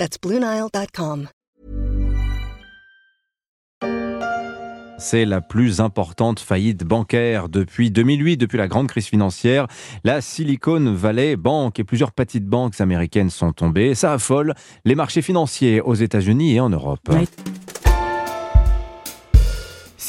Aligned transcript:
That's 0.00 0.16
BlueNile.com. 0.18 1.28
C'est 4.96 5.26
la 5.26 5.42
plus 5.42 5.80
importante 5.80 6.40
faillite 6.40 6.84
bancaire 6.84 7.50
depuis 7.50 7.90
2008, 7.90 8.38
depuis 8.38 8.56
la 8.56 8.66
grande 8.66 8.88
crise 8.88 9.04
financière. 9.04 9.66
La 10.02 10.22
Silicon 10.22 10.94
Valley 10.94 11.36
Bank 11.36 11.78
et 11.78 11.84
plusieurs 11.84 12.12
petites 12.12 12.46
banques 12.46 12.80
américaines 12.80 13.28
sont 13.28 13.52
tombées. 13.52 13.94
Ça 13.94 14.14
affole 14.14 14.54
les 14.86 14.94
marchés 14.94 15.20
financiers 15.20 15.82
aux 15.82 15.94
États-Unis 15.94 16.54
et 16.54 16.60
en 16.60 16.70
Europe. 16.70 17.10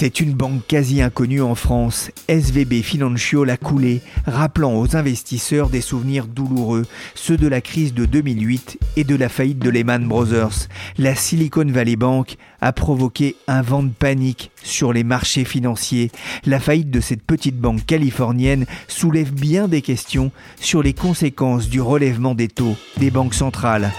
C'est 0.01 0.19
une 0.19 0.33
banque 0.33 0.65
quasi 0.67 0.99
inconnue 0.99 1.43
en 1.43 1.53
France. 1.53 2.09
SVB 2.27 2.81
Financial 2.81 3.47
a 3.47 3.55
coulé, 3.55 4.01
rappelant 4.25 4.79
aux 4.79 4.95
investisseurs 4.95 5.69
des 5.69 5.81
souvenirs 5.81 6.25
douloureux, 6.25 6.87
ceux 7.13 7.37
de 7.37 7.47
la 7.47 7.61
crise 7.61 7.93
de 7.93 8.05
2008 8.05 8.79
et 8.97 9.03
de 9.03 9.15
la 9.15 9.29
faillite 9.29 9.59
de 9.59 9.69
Lehman 9.69 10.07
Brothers. 10.07 10.69
La 10.97 11.13
Silicon 11.13 11.67
Valley 11.67 11.97
Bank 11.97 12.37
a 12.61 12.73
provoqué 12.73 13.35
un 13.47 13.61
vent 13.61 13.83
de 13.83 13.91
panique 13.91 14.49
sur 14.63 14.91
les 14.91 15.03
marchés 15.03 15.45
financiers. 15.45 16.09
La 16.47 16.59
faillite 16.59 16.89
de 16.89 16.99
cette 16.99 17.21
petite 17.21 17.59
banque 17.59 17.85
californienne 17.85 18.65
soulève 18.87 19.31
bien 19.31 19.67
des 19.67 19.83
questions 19.83 20.31
sur 20.59 20.81
les 20.81 20.93
conséquences 20.93 21.69
du 21.69 21.79
relèvement 21.79 22.33
des 22.33 22.47
taux 22.47 22.75
des 22.97 23.11
banques 23.11 23.35
centrales. 23.35 23.91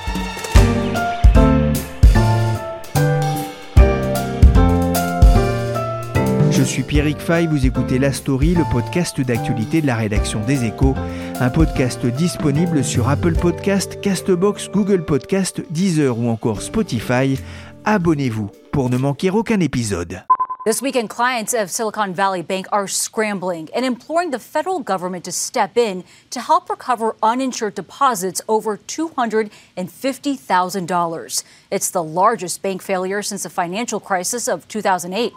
Suis 6.73 6.83
Pierrick 6.85 7.19
Fay, 7.19 7.47
vous 7.47 7.67
écoutez 7.67 7.99
La 7.99 8.15
Story, 8.15 8.55
le 8.55 8.65
podcast 8.73 9.21
d'actualité 9.21 9.83
de 9.83 9.87
la 9.87 9.95
rédaction 9.95 10.41
des 10.47 10.65
Échos, 10.65 10.95
un 11.39 11.51
podcast 11.51 12.07
disponible 12.07 12.83
sur 12.83 13.11
Apple 13.11 13.35
Podcast, 13.35 14.01
Castbox, 14.01 14.71
Google 14.71 15.05
Podcast, 15.05 15.61
Deezer 15.69 16.19
ou 16.19 16.31
encore 16.31 16.63
Spotify. 16.63 17.39
Abonnez-vous 17.85 18.51
pour 18.73 18.89
ne 18.89 18.97
manquer 18.97 19.29
aucun 19.29 19.61
épisode. 19.61 20.25
This 20.65 20.81
weekend, 20.81 21.11
clients 21.11 21.53
of 21.53 21.71
Silicon 21.71 22.15
Valley 22.15 22.41
Bank 22.41 22.67
are 22.73 22.89
scrambling 22.89 23.69
and 23.77 23.85
imploring 23.85 24.31
the 24.31 24.39
federal 24.39 24.81
government 24.81 25.27
to 25.27 25.33
step 25.33 25.77
in 25.77 26.05
to 26.31 26.41
help 26.41 26.71
recover 26.71 27.15
uninsured 27.23 27.75
deposits 27.75 28.41
over 28.49 28.79
$250,000. 28.79 31.45
It's 31.71 31.91
the 31.91 32.03
largest 32.03 32.63
bank 32.63 32.81
failure 32.81 33.21
since 33.21 33.43
the 33.43 33.51
financial 33.51 34.01
crisis 34.01 34.49
of 34.49 34.67
2008. 34.69 35.35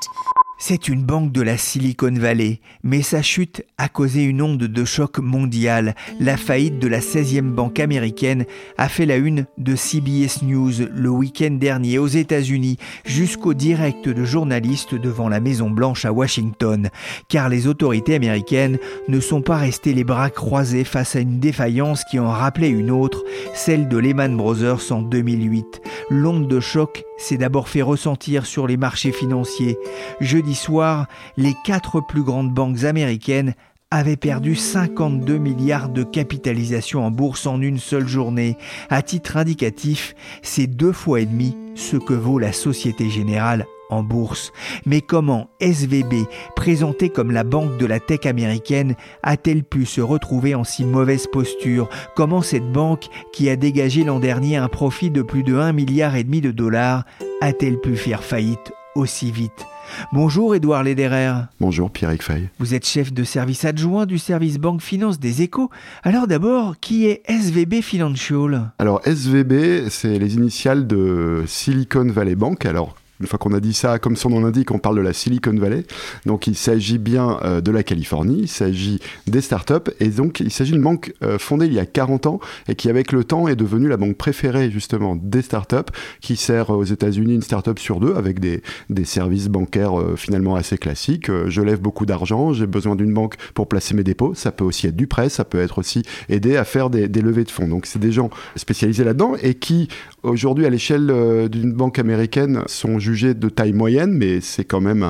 C'est 0.58 0.88
une 0.88 1.03
banque 1.03 1.34
de 1.34 1.42
la 1.42 1.58
Silicon 1.58 2.14
Valley, 2.14 2.61
mais 2.81 3.02
sa 3.02 3.22
chute 3.22 3.64
a 3.78 3.89
causé 3.89 4.23
une 4.23 4.42
onde 4.42 4.64
de 4.64 4.86
choc 4.86 5.20
mondial. 5.20 5.95
La 6.22 6.38
faillite 6.38 6.80
de 6.80 6.88
la 6.88 7.02
16e 7.02 7.52
banque 7.52 7.81
américaine 7.81 8.45
a 8.78 8.88
fait 8.88 9.06
la 9.06 9.17
une 9.17 9.47
de 9.58 9.75
CBS 9.75 10.44
News 10.44 10.72
le 10.95 11.09
week-end 11.09 11.52
dernier 11.52 12.00
aux 12.00 12.08
États-Unis, 12.08 12.78
jusqu'au 13.06 13.53
direct 13.53 14.08
de 14.08 14.23
journalistes 14.23 14.95
devant 14.95 15.28
la 15.28 15.42
Maison 15.42 15.70
Blanche 15.70 16.06
à 16.06 16.14
Washington, 16.14 16.90
car 17.28 17.50
les 17.50 17.67
autorités 17.67 18.16
américaines 18.16 18.78
ne 19.09 19.19
sont 19.19 19.42
pas 19.42 19.58
restées 19.58 19.94
les 19.94 20.06
bras 20.06 20.29
croisés 20.29 20.85
face 20.85 21.18
à 21.18 21.19
une 21.19 21.40
défaillance 21.40 22.06
qui 22.06 22.18
en 22.18 22.29
rappelait 22.29 22.69
une 22.69 22.91
autre, 22.91 23.25
celle 23.53 23.90
de 23.90 23.97
Lehman 23.97 24.38
Brothers 24.38 24.91
en 24.91 25.02
2008. 25.02 25.81
L'onde 26.09 26.47
de 26.47 26.62
choc 26.62 27.03
s'est 27.18 27.38
d'abord 27.38 27.70
fait 27.70 27.81
ressentir 27.81 28.46
sur 28.46 28.68
les 28.68 28.78
marchés 28.78 29.12
financiers. 29.12 29.78
Jeudi 30.22 30.56
soir, 30.56 31.08
les 31.38 31.53
quatre 31.66 32.02
plus 32.02 32.24
grandes 32.24 32.53
banques 32.53 32.84
américaines 32.84 33.53
avaient 33.92 34.18
perdu 34.18 34.56
52 34.56 35.38
milliards 35.38 35.90
de 35.90 36.03
capitalisation 36.03 37.06
en 37.06 37.12
bourse 37.12 37.46
en 37.46 37.62
une 37.62 37.80
seule 37.80 38.08
journée. 38.08 38.58
À 38.90 39.02
titre 39.02 39.38
indicatif, 39.38 40.16
c'est 40.42 40.68
deux 40.68 40.92
fois 40.92 41.22
et 41.22 41.26
demi 41.26 41.56
ce 41.76 41.98
que 41.98 42.14
vaut 42.14 42.40
la 42.40 42.52
Société 42.52 43.09
Générale 43.09 43.66
en 43.90 44.03
bourse. 44.03 44.51
Mais 44.85 45.01
comment 45.01 45.50
SVB, 45.59 46.25
présentée 46.56 47.09
comme 47.09 47.31
la 47.31 47.44
banque 47.44 47.78
de 47.78 47.85
la 47.85 48.00
tech 48.00 48.25
américaine, 48.25 48.96
a-t-elle 49.23 49.63
pu 49.63 49.85
se 49.85 50.01
retrouver 50.01 50.56
en 50.56 50.63
si 50.63 50.85
mauvaise 50.85 51.28
posture? 51.28 51.90
Comment 52.16 52.41
cette 52.41 52.72
banque, 52.72 53.06
qui 53.34 53.50
a 53.50 53.56
dégagé 53.56 54.03
l'an 54.03 54.19
dernier 54.19 54.57
un 54.57 54.68
profit 54.68 55.12
de 55.12 55.22
plus 55.22 55.44
de 55.44 55.56
1,5 55.56 55.73
milliard 55.73 56.16
et 56.16 56.23
demi 56.23 56.41
de 56.41 56.51
dollars, 56.51 57.06
a-t-elle 57.41 57.79
pu 57.79 57.96
faire 57.96 58.23
faillite 58.23 58.73
aussi 58.96 59.31
vite? 59.31 59.66
Bonjour 60.12 60.56
Édouard 60.56 60.84
Lederer. 60.84 61.34
Bonjour 61.59 61.91
Pierre 61.91 62.16
Fay. 62.19 62.50
Vous 62.57 62.73
êtes 62.73 62.88
chef 62.88 63.13
de 63.13 63.23
service 63.23 63.66
adjoint 63.66 64.07
du 64.07 64.17
service 64.17 64.57
Banque 64.57 64.81
Finance 64.81 65.19
des 65.19 65.44
Échos. 65.44 65.69
Alors 66.02 66.25
d'abord, 66.25 66.79
qui 66.79 67.06
est 67.06 67.22
SVB 67.28 67.81
Financial? 67.81 68.72
Alors 68.79 69.02
SVB, 69.06 69.90
c'est 69.90 70.17
les 70.17 70.35
initiales 70.35 70.88
de 70.88 71.44
Silicon 71.46 72.07
Valley 72.07 72.35
Bank. 72.35 72.66
Alors 72.66 72.96
une 73.20 73.28
fois 73.28 73.40
qu'on 73.40 73.53
a 73.53 73.59
dit 73.59 73.74
ça, 73.74 73.98
comme 74.00 74.16
son 74.16 74.30
nom 74.30 74.42
l'indique, 74.42 74.72
on 74.72 74.80
parle 74.80 74.98
de 74.98 75.02
la 75.02 75.14
Silicon 75.14 75.53
Valley. 75.53 75.86
Donc 76.26 76.48
il 76.48 76.56
s'agit 76.56 76.98
bien 76.98 77.40
euh, 77.44 77.62
de 77.62 77.72
la 77.72 77.84
Californie, 77.84 78.42
il 78.42 78.48
s'agit 78.48 79.00
des 79.28 79.42
startups, 79.42 79.92
et 80.00 80.09
donc 80.09 80.42
il 80.42 80.52
s'agit 80.52 80.74
d'une 80.74 80.81
banque 80.81 81.14
euh, 81.24 81.38
fondée 81.38 81.68
il 81.68 81.74
y 81.74 81.80
a 81.80 81.86
40 81.86 82.26
ans 82.26 82.40
et 82.68 82.76
qui 82.76 82.90
avec 82.90 83.12
le 83.12 83.24
temps 83.24 83.48
est 83.48 83.56
devenue 83.56 83.88
la 83.88 83.98
banque 83.98 84.18
préférée 84.18 84.70
justement 84.70 85.16
des 85.16 85.42
startups, 85.42 85.92
qui 86.20 86.36
sert 86.36 86.70
aux 86.72 86.84
États-Unis 86.84 87.36
une 87.36 87.42
startup 87.42 87.80
sur 87.80 88.00
deux 88.00 88.16
avec 88.16 88.40
des, 88.40 88.62
des 88.90 89.06
services 89.06 89.47
bancaires 89.47 90.00
euh, 90.00 90.16
finalement 90.18 90.56
assez 90.56 90.78
classiques. 90.78 91.30
je 91.47 91.62
lève 91.62 91.80
beaucoup 91.80 92.06
d'argent, 92.06 92.53
j'ai 92.53 92.68
besoin 92.68 92.96
d'une 92.96 93.14
banque 93.14 93.36
pour 93.53 93.68
placer 93.68 93.94
mes 93.94 94.03
dépôts, 94.03 94.34
ça 94.36 94.52
peut 94.52 94.66
aussi 94.66 94.88
être 94.88 94.96
du 94.96 95.08
prêt, 95.08 95.30
ça 95.30 95.46
peut 95.46 95.59
être 95.59 95.80
aussi 95.80 96.03
aider 96.28 96.58
à 96.58 96.66
faire 96.66 96.90
des, 96.90 97.08
des 97.08 97.22
levées 97.22 97.44
de 97.46 97.52
fonds. 97.52 97.68
Donc 97.68 97.86
c'est 97.86 98.00
des 98.00 98.12
gens 98.12 98.30
spécialisés 98.56 99.03
là-dedans 99.03 99.36
et 99.42 99.53
qui 99.53 99.88
aujourd'hui 100.24 100.66
à 100.66 100.70
l'échelle 100.70 101.50
d'une 101.50 101.72
banque 101.72 102.00
américaine 102.00 102.64
sont 102.68 103.00
jugé 103.05 103.33
de 103.33 103.49
taille 103.49 103.73
moyenne, 103.73 104.11
mais 104.11 104.41
c'est 104.41 104.66
quand 104.66 104.81
même 104.81 105.03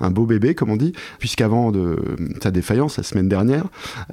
un, 0.00 0.10
beau 0.10 0.24
bébé, 0.24 0.54
comme 0.54 0.70
on 0.70 0.76
dit, 0.76 0.92
puisqu'avant 1.18 1.72
de 1.72 1.96
sa 2.42 2.50
défaillance, 2.50 2.96
la 2.96 3.02
semaine 3.02 3.28
dernière, 3.28 3.64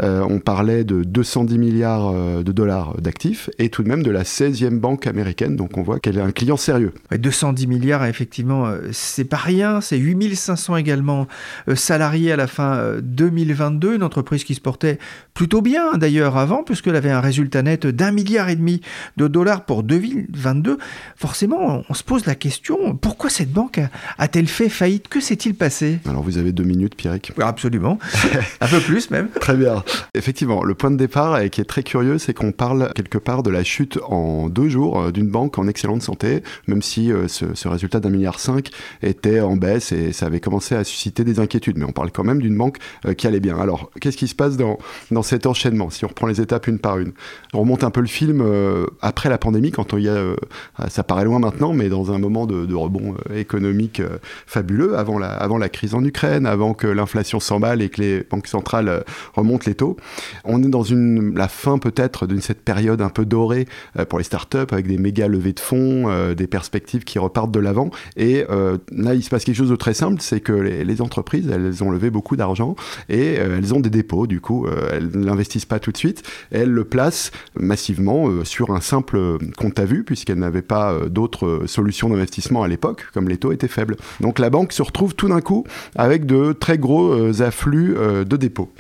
euh, 0.02 0.26
on 0.28 0.40
parlait 0.40 0.84
de 0.84 1.04
210 1.04 1.58
milliards 1.58 2.12
euh, 2.14 2.44
de 2.44 2.52
dollars 2.52 3.00
d'actifs 3.00 3.50
et 3.60 3.70
tout 3.70 3.84
de 3.84 3.88
même 3.88 4.04
de 4.04 4.12
la 4.12 4.24
16e 4.24 4.80
banque 4.80 5.08
américaine, 5.08 5.56
donc 5.56 5.78
on 5.78 5.84
voit 5.84 6.00
qu'elle 6.00 6.18
est 6.18 6.22
un 6.22 6.32
client 6.32 6.58
sérieux. 6.58 6.94
210 7.16 7.68
milliards, 7.68 8.06
effectivement, 8.06 8.66
euh, 8.66 8.90
c'est 8.92 9.26
pas 9.26 9.38
rien, 9.38 9.82
c'est 9.82 9.98
8500 9.98 10.78
également 10.78 11.28
salariés 11.76 12.32
à 12.32 12.36
la 12.36 12.48
fin 12.48 12.98
2022, 13.02 13.96
une 13.96 14.04
entreprise 14.04 14.44
qui 14.44 14.56
se 14.56 14.62
portait 14.62 14.98
plutôt 15.34 15.62
bien 15.62 15.98
d'ailleurs 15.98 16.38
avant, 16.38 16.64
puisqu'elle 16.64 16.96
avait 16.96 17.12
un 17.12 17.22
résultat 17.22 17.62
net 17.62 17.86
d'un 17.86 18.12
milliard 18.12 18.50
et 18.50 18.56
demi 18.56 18.82
de 19.18 19.28
dollars 19.28 19.66
pour 19.66 19.84
2022. 19.84 20.78
Forcément, 21.16 21.84
on 21.88 21.94
se 21.94 22.04
pose 22.04 22.26
la 22.26 22.36
question, 22.36 22.96
pourquoi 22.96 23.27
cette 23.30 23.52
banque 23.52 23.80
a-t-elle 24.18 24.48
fait 24.48 24.70
faillite? 24.70 25.08
Que 25.08 25.20
s'est-il 25.20 25.56
passé? 25.56 26.00
Alors 26.08 26.24
vous 26.24 26.38
avez 26.38 26.52
deux 26.52 26.64
minutes, 26.64 26.96
Pierrick. 26.96 27.32
Absolument. 27.42 28.00
Un 28.62 28.68
peu 28.68 28.80
plus 28.80 29.10
même. 29.12 29.30
Très 29.30 29.56
bien. 29.56 29.84
Effectivement, 30.14 30.64
le 30.64 30.76
point 30.76 30.92
de 30.92 30.98
départ 30.98 31.40
et 31.40 31.50
qui 31.50 31.62
est 31.62 31.66
très 31.66 31.84
curieux, 31.84 32.18
c'est 32.18 32.34
qu'on 32.34 32.52
parle 32.52 32.92
quelque 32.96 33.18
part 33.18 33.44
de 33.44 33.50
la 33.50 33.64
chute 33.64 34.00
en 34.08 34.50
deux 34.50 34.70
jours 34.70 35.02
euh, 35.02 35.12
d'une 35.12 35.30
banque 35.30 35.58
en 35.58 35.68
excellente 35.68 36.02
santé, 36.02 36.44
même 36.68 36.82
si 36.82 37.12
euh, 37.12 37.28
ce, 37.28 37.68
résultat 37.68 38.00
d'un 38.00 38.10
milliard 38.10 38.40
cinq 38.40 38.70
était 39.02 39.42
en 39.42 39.56
baisse 39.56 39.92
et 39.92 40.14
ça 40.14 40.28
avait 40.28 40.40
commencé 40.40 40.76
à 40.76 40.84
susciter 40.84 41.24
des 41.24 41.40
inquiétudes. 41.40 41.78
Mais 41.78 41.86
on 41.86 41.92
parle 41.92 42.12
quand 42.12 42.24
même 42.24 42.42
d'une 42.42 42.58
banque 42.58 42.78
euh, 43.06 43.14
qui 43.14 43.28
allait 43.28 43.40
bien. 43.40 43.58
Alors, 43.60 43.92
qu'est-ce 44.00 44.18
qui 44.18 44.28
se 44.28 44.36
passe 44.36 44.58
dans, 44.58 44.78
dans 45.12 45.24
cet 45.24 45.46
enchaînement? 45.46 45.90
Si 45.90 46.06
on 46.06 46.08
reprend 46.08 46.28
les 46.28 46.42
étapes 46.42 46.68
une 46.68 46.80
par 46.80 47.00
une, 47.00 47.12
on 47.54 47.60
remonte 47.62 47.84
un 47.84 47.92
peu 47.92 48.02
le 48.02 48.08
film 48.08 48.44
après 49.02 49.30
la 49.30 49.38
pandémie, 49.38 49.72
quand 49.72 49.94
il 49.94 50.04
y 50.04 50.10
a, 50.10 50.36
ça 50.90 51.04
paraît 51.04 51.26
loin 51.26 51.40
maintenant, 51.40 51.74
mais 51.74 51.90
dans 51.90 52.12
un 52.12 52.20
moment 52.20 52.46
de, 52.46 52.66
de 52.66 52.76
rebond 52.76 53.16
économique 53.34 54.02
fabuleux 54.46 54.98
avant 54.98 55.20
la, 55.20 55.30
avant 55.30 55.58
la 55.58 55.70
crise 55.70 55.94
en 55.94 56.04
Ukraine, 56.04 56.46
avant 56.46 56.74
que 56.74 56.88
l'inflation 56.88 57.40
s'emballe 57.40 57.82
et 57.82 57.90
que 57.90 58.02
les 58.02 58.24
banques 58.24 58.48
centrales 58.48 59.04
remontent 59.34 59.66
les 59.68 59.76
taux. 59.76 59.98
On 60.44 60.64
est 60.64 60.68
dans 60.68 60.84
une, 60.84 61.36
la 61.38 61.48
fin 61.48 61.78
peut-être 61.78 62.28
d'une 62.28 62.42
cette 62.42 62.62
période 62.62 63.02
un 63.02 63.10
peu 63.10 63.26
dorée 63.26 63.68
pour 64.10 64.20
les 64.20 64.24
startups 64.24 64.58
avec 64.72 64.88
des 64.88 64.98
méga 64.98 65.28
levées 65.28 65.54
de 65.54 65.60
fonds, 65.60 66.34
des 66.34 66.48
perspectives 66.48 67.04
qui 67.04 67.20
repartent 67.20 67.52
de 67.52 67.60
l'avant. 67.60 67.90
Et 68.16 68.46
là, 68.92 69.14
il 69.14 69.24
se 69.24 69.30
passe 69.30 69.44
quelque 69.44 69.56
chose 69.56 69.70
de 69.70 69.76
très 69.76 69.94
simple, 69.94 70.22
c'est 70.22 70.40
que 70.40 70.54
les, 70.54 70.84
les 70.84 71.02
entreprises, 71.02 71.50
elles 71.50 71.84
ont 71.84 71.92
levé 71.92 72.10
beaucoup 72.10 72.36
d'argent 72.36 72.76
et 73.10 73.34
elles 73.34 73.74
ont 73.74 73.80
des 73.80 73.90
dépôts. 73.90 74.28
Du 74.28 74.40
coup, 74.40 74.68
elles 74.92 75.10
n'investissent 75.16 75.66
pas 75.66 75.80
tout 75.80 75.92
de 75.92 75.98
suite. 75.98 76.24
Elles 76.52 76.72
le 76.72 76.84
placent 76.84 77.32
massivement 77.60 78.44
sur 78.44 78.72
un 78.72 78.82
simple 78.82 79.38
compte 79.58 79.80
à 79.80 79.86
vue, 79.86 80.04
puisqu'elles 80.04 80.40
n'avaient 80.40 80.62
pas 80.62 81.08
d'autres 81.10 81.64
solutions 81.66 82.10
d'investissement 82.10 82.64
à 82.64 82.68
l'époque, 82.68 83.07
comme 83.14 83.30
les 83.30 83.38
taux 83.38 83.52
étaient 83.52 83.68
faibles. 83.68 83.96
Donc 84.20 84.40
la 84.40 84.50
banque 84.50 84.74
se 84.74 84.82
retrouve 84.82 85.16
tout 85.16 85.30
d'un 85.30 85.42
coup 85.42 85.66
avec 85.96 86.26
de 86.26 86.54
très 86.54 86.78
gros 86.78 87.42
afflux 87.42 87.96
de 87.96 88.38
dépôts. 88.38 88.72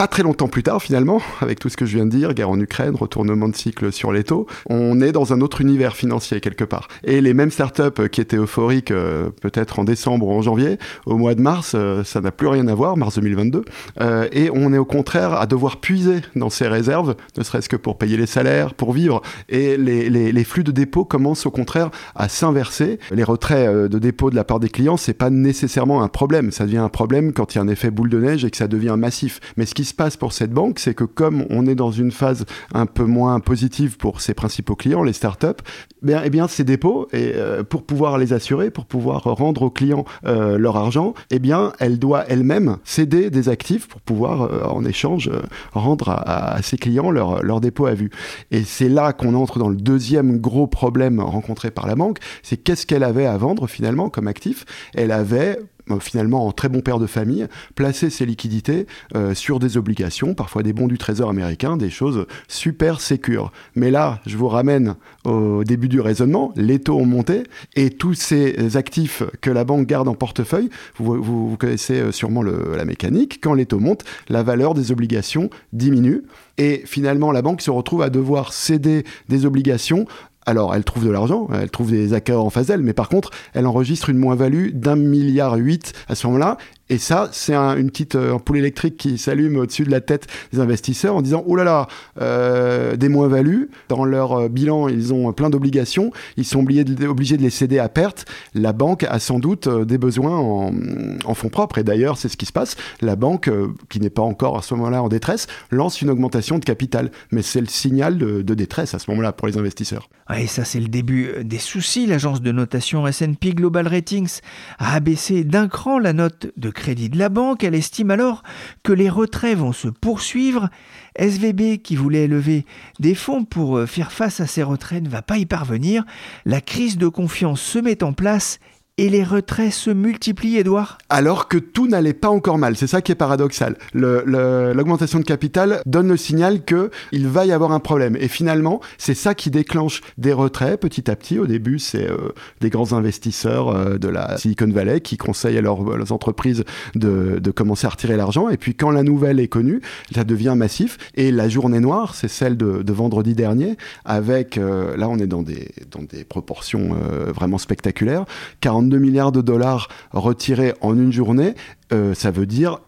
Pas 0.00 0.08
très 0.08 0.22
longtemps 0.22 0.48
plus 0.48 0.62
tard, 0.62 0.80
finalement, 0.80 1.20
avec 1.42 1.58
tout 1.58 1.68
ce 1.68 1.76
que 1.76 1.84
je 1.84 1.94
viens 1.94 2.06
de 2.06 2.10
dire, 2.10 2.32
guerre 2.32 2.48
en 2.48 2.58
Ukraine, 2.58 2.94
retournement 2.94 3.50
de 3.50 3.54
cycle 3.54 3.92
sur 3.92 4.12
les 4.12 4.24
taux, 4.24 4.46
on 4.66 4.98
est 5.02 5.12
dans 5.12 5.34
un 5.34 5.42
autre 5.42 5.60
univers 5.60 5.94
financier 5.94 6.40
quelque 6.40 6.64
part. 6.64 6.88
Et 7.04 7.20
les 7.20 7.34
mêmes 7.34 7.50
startups 7.50 8.08
qui 8.10 8.22
étaient 8.22 8.38
euphoriques 8.38 8.92
euh, 8.92 9.28
peut-être 9.42 9.78
en 9.78 9.84
décembre 9.84 10.28
ou 10.28 10.32
en 10.32 10.40
janvier, 10.40 10.78
au 11.04 11.18
mois 11.18 11.34
de 11.34 11.42
mars, 11.42 11.72
euh, 11.74 12.02
ça 12.02 12.22
n'a 12.22 12.32
plus 12.32 12.46
rien 12.46 12.66
à 12.68 12.74
voir, 12.74 12.96
mars 12.96 13.16
2022. 13.16 13.62
Euh, 14.00 14.26
et 14.32 14.48
on 14.54 14.72
est 14.72 14.78
au 14.78 14.86
contraire 14.86 15.34
à 15.34 15.44
devoir 15.44 15.76
puiser 15.76 16.22
dans 16.34 16.48
ces 16.48 16.66
réserves, 16.66 17.14
ne 17.36 17.42
serait-ce 17.42 17.68
que 17.68 17.76
pour 17.76 17.98
payer 17.98 18.16
les 18.16 18.24
salaires, 18.24 18.72
pour 18.72 18.94
vivre. 18.94 19.20
Et 19.50 19.76
les, 19.76 20.08
les, 20.08 20.44
flux 20.44 20.64
de 20.64 20.72
dépôts 20.72 21.04
commencent 21.04 21.44
au 21.44 21.50
contraire 21.50 21.90
à 22.14 22.30
s'inverser. 22.30 23.00
Les 23.10 23.22
retraits 23.22 23.68
de 23.68 23.98
dépôts 23.98 24.30
de 24.30 24.36
la 24.36 24.44
part 24.44 24.60
des 24.60 24.70
clients, 24.70 24.96
c'est 24.96 25.12
pas 25.12 25.28
nécessairement 25.28 26.02
un 26.02 26.08
problème. 26.08 26.52
Ça 26.52 26.64
devient 26.64 26.78
un 26.78 26.88
problème 26.88 27.34
quand 27.34 27.54
il 27.54 27.58
y 27.58 27.60
a 27.60 27.62
un 27.64 27.68
effet 27.68 27.90
boule 27.90 28.08
de 28.08 28.18
neige 28.18 28.46
et 28.46 28.50
que 28.50 28.56
ça 28.56 28.66
devient 28.66 28.96
massif. 28.96 29.40
Mais 29.58 29.66
ce 29.66 29.74
qui 29.74 29.89
se 29.90 29.94
passe 29.94 30.16
pour 30.16 30.32
cette 30.32 30.52
banque, 30.52 30.78
c'est 30.78 30.94
que 30.94 31.04
comme 31.04 31.44
on 31.50 31.66
est 31.66 31.74
dans 31.74 31.90
une 31.90 32.12
phase 32.12 32.46
un 32.72 32.86
peu 32.86 33.04
moins 33.04 33.40
positive 33.40 33.96
pour 33.96 34.20
ses 34.20 34.34
principaux 34.34 34.76
clients, 34.76 35.02
les 35.02 35.12
startups, 35.12 35.62
bien, 36.02 36.22
eh 36.24 36.30
bien 36.30 36.48
ces 36.48 36.64
dépôts, 36.64 37.08
et, 37.12 37.32
euh, 37.34 37.62
pour 37.62 37.82
pouvoir 37.84 38.16
les 38.16 38.32
assurer, 38.32 38.70
pour 38.70 38.86
pouvoir 38.86 39.24
rendre 39.24 39.62
aux 39.62 39.70
clients 39.70 40.04
euh, 40.26 40.58
leur 40.58 40.76
argent, 40.76 41.14
eh 41.30 41.38
bien, 41.38 41.72
elle 41.78 41.98
doit 41.98 42.24
elle-même 42.28 42.78
céder 42.84 43.30
des 43.30 43.48
actifs 43.48 43.88
pour 43.88 44.00
pouvoir, 44.00 44.42
euh, 44.42 44.62
en 44.64 44.84
échange, 44.84 45.30
rendre 45.72 46.10
à, 46.10 46.62
ses 46.62 46.78
clients 46.78 47.10
leur, 47.10 47.42
leur 47.42 47.60
dépôt 47.60 47.86
à 47.86 47.94
vue. 47.94 48.10
Et 48.50 48.62
c'est 48.62 48.88
là 48.88 49.12
qu'on 49.12 49.34
entre 49.34 49.58
dans 49.58 49.68
le 49.68 49.76
deuxième 49.76 50.38
gros 50.38 50.66
problème 50.66 51.20
rencontré 51.20 51.70
par 51.70 51.86
la 51.86 51.96
banque, 51.96 52.18
c'est 52.42 52.56
qu'est-ce 52.56 52.86
qu'elle 52.86 53.04
avait 53.04 53.26
à 53.26 53.36
vendre 53.36 53.66
finalement 53.66 54.08
comme 54.08 54.28
actif? 54.28 54.64
Elle 54.94 55.10
avait 55.10 55.58
finalement 56.00 56.46
en 56.46 56.52
très 56.52 56.68
bon 56.68 56.80
père 56.80 56.98
de 56.98 57.06
famille, 57.06 57.46
placer 57.74 58.10
ses 58.10 58.26
liquidités 58.26 58.86
euh, 59.14 59.34
sur 59.34 59.58
des 59.58 59.76
obligations, 59.76 60.34
parfois 60.34 60.62
des 60.62 60.72
bons 60.72 60.86
du 60.86 60.98
trésor 60.98 61.30
américain, 61.30 61.76
des 61.76 61.90
choses 61.90 62.26
super 62.48 63.00
sécures. 63.00 63.52
Mais 63.74 63.90
là, 63.90 64.20
je 64.26 64.36
vous 64.36 64.48
ramène 64.48 64.94
au 65.24 65.64
début 65.64 65.88
du 65.88 66.00
raisonnement, 66.00 66.52
les 66.56 66.78
taux 66.78 66.98
ont 66.98 67.06
monté 67.06 67.42
et 67.76 67.90
tous 67.90 68.14
ces 68.14 68.76
actifs 68.76 69.22
que 69.40 69.50
la 69.50 69.64
banque 69.64 69.86
garde 69.86 70.08
en 70.08 70.14
portefeuille, 70.14 70.70
vous, 70.96 71.22
vous, 71.22 71.56
connaissez 71.56 72.00
euh, 72.00 72.12
sûrement 72.12 72.42
le, 72.42 72.74
la 72.76 72.84
mécanique, 72.84 73.40
quand 73.42 73.54
les 73.54 73.66
taux 73.66 73.80
montent, 73.80 74.04
la 74.28 74.42
valeur 74.42 74.74
des 74.74 74.92
obligations 74.92 75.50
diminue. 75.72 76.22
Et 76.58 76.82
finalement, 76.84 77.32
la 77.32 77.42
banque 77.42 77.62
se 77.62 77.70
retrouve 77.70 78.02
à 78.02 78.10
devoir 78.10 78.52
céder 78.52 79.04
des 79.28 79.46
obligations 79.46 80.06
alors, 80.50 80.74
elle 80.74 80.84
trouve 80.84 81.04
de 81.04 81.10
l'argent, 81.10 81.48
elle 81.52 81.70
trouve 81.70 81.90
des 81.90 82.12
accords 82.12 82.44
en 82.44 82.50
phase 82.50 82.66
d'elle, 82.66 82.82
mais 82.82 82.92
par 82.92 83.08
contre, 83.08 83.30
elle 83.54 83.66
enregistre 83.66 84.10
une 84.10 84.18
moins-value 84.18 84.70
d'un 84.72 84.96
milliard 84.96 85.54
huit 85.54 85.92
à 86.08 86.14
ce 86.14 86.26
moment-là, 86.26 86.58
et 86.90 86.98
ça, 86.98 87.28
c'est 87.32 87.54
un, 87.54 87.76
une 87.76 87.88
petite 87.88 88.16
euh, 88.16 88.32
ampoule 88.32 88.58
électrique 88.58 88.96
qui 88.96 89.16
s'allume 89.16 89.56
au-dessus 89.56 89.84
de 89.84 89.92
la 89.92 90.00
tête 90.00 90.26
des 90.52 90.58
investisseurs 90.58 91.14
en 91.14 91.22
disant, 91.22 91.44
oh 91.46 91.54
là 91.54 91.62
là, 91.62 91.86
euh, 92.20 92.96
des 92.96 93.08
moins-values, 93.08 93.70
dans 93.88 94.04
leur 94.04 94.32
euh, 94.32 94.48
bilan, 94.48 94.88
ils 94.88 95.14
ont 95.14 95.32
plein 95.32 95.50
d'obligations, 95.50 96.10
ils 96.36 96.44
sont 96.44 96.58
obligés 96.58 96.84
de, 96.84 97.42
les 97.42 97.50
céder 97.50 97.78
à 97.78 97.88
perte. 97.88 98.24
La 98.54 98.72
banque 98.72 99.04
a 99.04 99.20
sans 99.20 99.38
doute 99.38 99.68
euh, 99.68 99.84
des 99.84 99.98
besoins 99.98 100.36
en, 100.36 101.34
fonds 101.34 101.48
propres. 101.48 101.78
Et 101.78 101.84
d'ailleurs, 101.84 102.18
c'est 102.18 102.28
ce 102.28 102.36
qui 102.36 102.44
se 102.44 102.52
passe. 102.52 102.76
La 103.00 103.14
banque, 103.14 103.46
euh, 103.46 103.68
qui 103.88 104.00
n'est 104.00 104.10
pas 104.10 104.22
encore 104.22 104.58
à 104.58 104.62
ce 104.62 104.74
moment-là 104.74 105.00
en 105.00 105.08
détresse, 105.08 105.46
lance 105.70 106.02
une 106.02 106.10
augmentation 106.10 106.58
de 106.58 106.64
capital. 106.64 107.12
Mais 107.30 107.42
c'est 107.42 107.60
le 107.60 107.68
signal 107.68 108.18
de, 108.18 108.42
de 108.42 108.54
détresse 108.54 108.94
à 108.94 108.98
ce 108.98 109.08
moment-là 109.12 109.32
pour 109.32 109.46
les 109.46 109.56
investisseurs. 109.56 110.08
Et 110.36 110.48
ça, 110.48 110.64
c'est 110.64 110.80
le 110.80 110.88
début 110.88 111.30
des 111.44 111.58
soucis. 111.58 112.06
L'agence 112.06 112.42
de 112.42 112.50
notation 112.50 113.06
S&P 113.06 113.52
Global 113.52 113.86
Ratings 113.86 114.40
a 114.78 114.94
abaissé 114.94 115.44
d'un 115.44 115.68
cran 115.68 116.00
la 116.00 116.12
note 116.12 116.48
de 116.56 116.70
crédit 116.80 117.10
de 117.10 117.18
la 117.18 117.28
banque. 117.28 117.62
Elle 117.62 117.76
estime 117.76 118.10
alors 118.10 118.42
que 118.82 118.92
les 118.92 119.08
retraits 119.08 119.56
vont 119.56 119.72
se 119.72 119.86
poursuivre. 119.88 120.68
SVB, 121.16 121.78
qui 121.82 121.94
voulait 121.94 122.26
lever 122.26 122.64
des 122.98 123.14
fonds 123.14 123.44
pour 123.44 123.76
euh, 123.76 123.86
faire 123.86 124.10
face 124.10 124.40
à 124.40 124.46
ces 124.46 124.62
retraits, 124.62 125.02
ne 125.02 125.08
va 125.08 125.22
pas 125.22 125.38
y 125.38 125.46
parvenir. 125.46 126.04
La 126.44 126.60
crise 126.60 126.98
de 126.98 127.08
confiance 127.08 127.60
se 127.60 127.78
met 127.78 128.02
en 128.02 128.12
place 128.12 128.58
et 129.00 129.08
les 129.08 129.24
retraits 129.24 129.72
se 129.72 129.88
multiplient, 129.88 130.58
Edouard 130.58 130.98
Alors 131.08 131.48
que 131.48 131.56
tout 131.56 131.88
n'allait 131.88 132.12
pas 132.12 132.28
encore 132.28 132.58
mal, 132.58 132.76
c'est 132.76 132.86
ça 132.86 133.00
qui 133.00 133.12
est 133.12 133.14
paradoxal. 133.14 133.78
L'augmentation 133.94 135.18
de 135.20 135.24
capital 135.24 135.80
donne 135.86 136.08
le 136.08 136.18
signal 136.18 136.66
qu'il 136.66 137.26
va 137.26 137.46
y 137.46 137.52
avoir 137.52 137.72
un 137.72 137.80
problème. 137.80 138.14
Et 138.20 138.28
finalement, 138.28 138.82
c'est 138.98 139.14
ça 139.14 139.34
qui 139.34 139.50
déclenche 139.50 140.02
des 140.18 140.34
retraits 140.34 140.78
petit 140.78 141.10
à 141.10 141.16
petit. 141.16 141.38
Au 141.38 141.46
début, 141.46 141.78
c'est 141.78 142.10
euh, 142.10 142.34
des 142.60 142.68
grands 142.68 142.92
investisseurs 142.92 143.70
euh, 143.70 143.96
de 143.96 144.08
la 144.08 144.36
Silicon 144.36 144.68
Valley 144.68 145.00
qui 145.00 145.16
conseillent 145.16 145.56
à 145.56 145.62
leurs, 145.62 146.12
entreprises 146.12 146.64
de, 146.94 147.40
commencer 147.52 147.86
à 147.86 147.90
retirer 147.90 148.18
l'argent. 148.18 148.50
Et 148.50 148.58
puis 148.58 148.74
quand 148.74 148.90
la 148.90 149.02
nouvelle 149.02 149.40
est 149.40 149.48
connue, 149.48 149.80
ça 150.14 150.24
devient 150.24 150.54
massif. 150.54 150.98
Et 151.14 151.30
la 151.30 151.48
journée 151.48 151.80
noire, 151.80 152.14
c'est 152.14 152.28
celle 152.28 152.58
de, 152.58 152.92
vendredi 152.92 153.34
dernier, 153.34 153.78
avec, 154.04 154.58
euh, 154.58 154.94
là 154.98 155.08
on 155.08 155.18
est 155.18 155.26
dans 155.26 155.42
des, 155.42 155.70
dans 155.90 156.02
des 156.02 156.24
proportions 156.24 156.90
vraiment 157.34 157.56
spectaculaires, 157.56 158.24
42 158.60 158.89
2 158.90 158.98
milliards 158.98 159.32
de 159.32 159.40
dollars 159.40 159.88
retirés 160.12 160.74
en 160.80 160.96
une 160.96 161.12
journée, 161.12 161.54
euh, 161.92 162.14
ça 162.14 162.30
veut 162.30 162.46
dire 162.46 162.78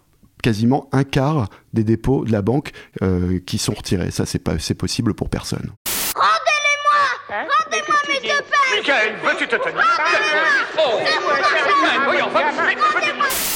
quasiment 0.43 0.89
un 0.93 1.05
quart 1.05 1.49
des 1.73 1.85
dépôts 1.85 2.25
de 2.25 2.33
la 2.33 2.43
banque 2.43 2.73
euh, 3.01 3.39
qui 3.47 3.59
sont 3.59 3.73
retirés. 3.73 4.11
Ça, 4.11 4.27
c'est 4.27 4.39
pas, 4.41 4.59
c'est 4.59 4.75
possible 4.75 5.15
pour 5.15 5.31
personne. 5.31 5.73
Rendez-les-moi 6.15 7.01
hein? 7.31 7.47
Rendez-moi 7.65 7.97
mes 8.09 8.29
deux 8.29 8.77
Michael, 8.77 9.15
veux-tu 9.25 9.47
te 9.47 9.57
tenir? 9.57 9.83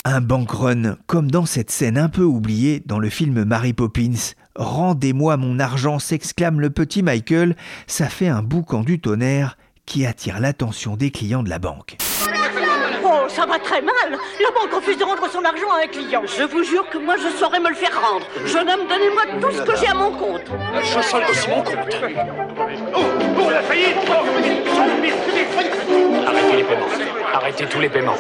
Un 0.05 0.21
bank 0.21 0.51
run, 0.53 0.97
comme 1.07 1.31
dans 1.31 1.47
cette 1.47 1.71
scène 1.71 1.99
un 1.99 2.09
peu 2.09 2.23
oubliée 2.23 2.83
dans 2.87 2.99
le 2.99 3.11
film 3.11 3.45
Mary 3.45 3.73
Poppins. 3.73 4.35
Rendez-moi 4.55 5.37
mon 5.37 5.59
argent, 5.59 5.99
s'exclame 5.99 6.61
le 6.61 6.71
petit 6.71 7.03
Michael. 7.03 7.57
Ça 7.87 8.09
fait 8.09 8.29
un 8.29 8.43
boucan 8.43 8.83
du 8.83 9.01
tonnerre 9.01 9.59
qui 9.85 10.07
attire 10.07 10.41
l'attention 10.41 10.97
des 10.97 11.11
clients 11.11 11.43
de 11.43 11.51
la 11.51 11.59
banque. 11.59 11.97
Oh, 13.27 13.29
ça 13.29 13.45
va 13.47 13.59
très 13.59 13.83
mal 13.83 13.93
La 14.41 14.51
banque 14.51 14.73
refuse 14.73 14.99
de 14.99 15.05
rendre 15.05 15.29
son 15.29 15.45
argent 15.45 15.71
à 15.71 15.85
un 15.85 15.87
client. 15.87 16.23
Je 16.25 16.45
vous 16.45 16.63
jure 16.63 16.89
que 16.89 16.99
moi, 16.99 17.17
je 17.17 17.29
saurais 17.37 17.59
me 17.59 17.69
le 17.69 17.75
faire 17.75 18.01
rendre. 18.01 18.27
Jeune 18.45 18.69
homme, 18.71 18.87
donnez-moi 18.89 19.23
tout 19.41 19.51
ce 19.51 19.63
que 19.63 19.77
j'ai 19.77 19.89
à 19.89 19.95
mon 19.95 20.13
compte. 20.13 20.43
Je 20.83 21.01
solde 21.03 21.29
aussi 21.29 21.49
mon 21.49 21.63
compte. 21.63 21.97
Oh, 22.95 23.26
la 23.51 23.63
faillite 23.63 23.97
Arrêtez 26.27 26.57
les 26.57 26.65
paiements. 26.65 26.87
Arrêtez 27.35 27.67
tous 27.67 27.81
les 27.81 27.89
paiements. 27.89 28.17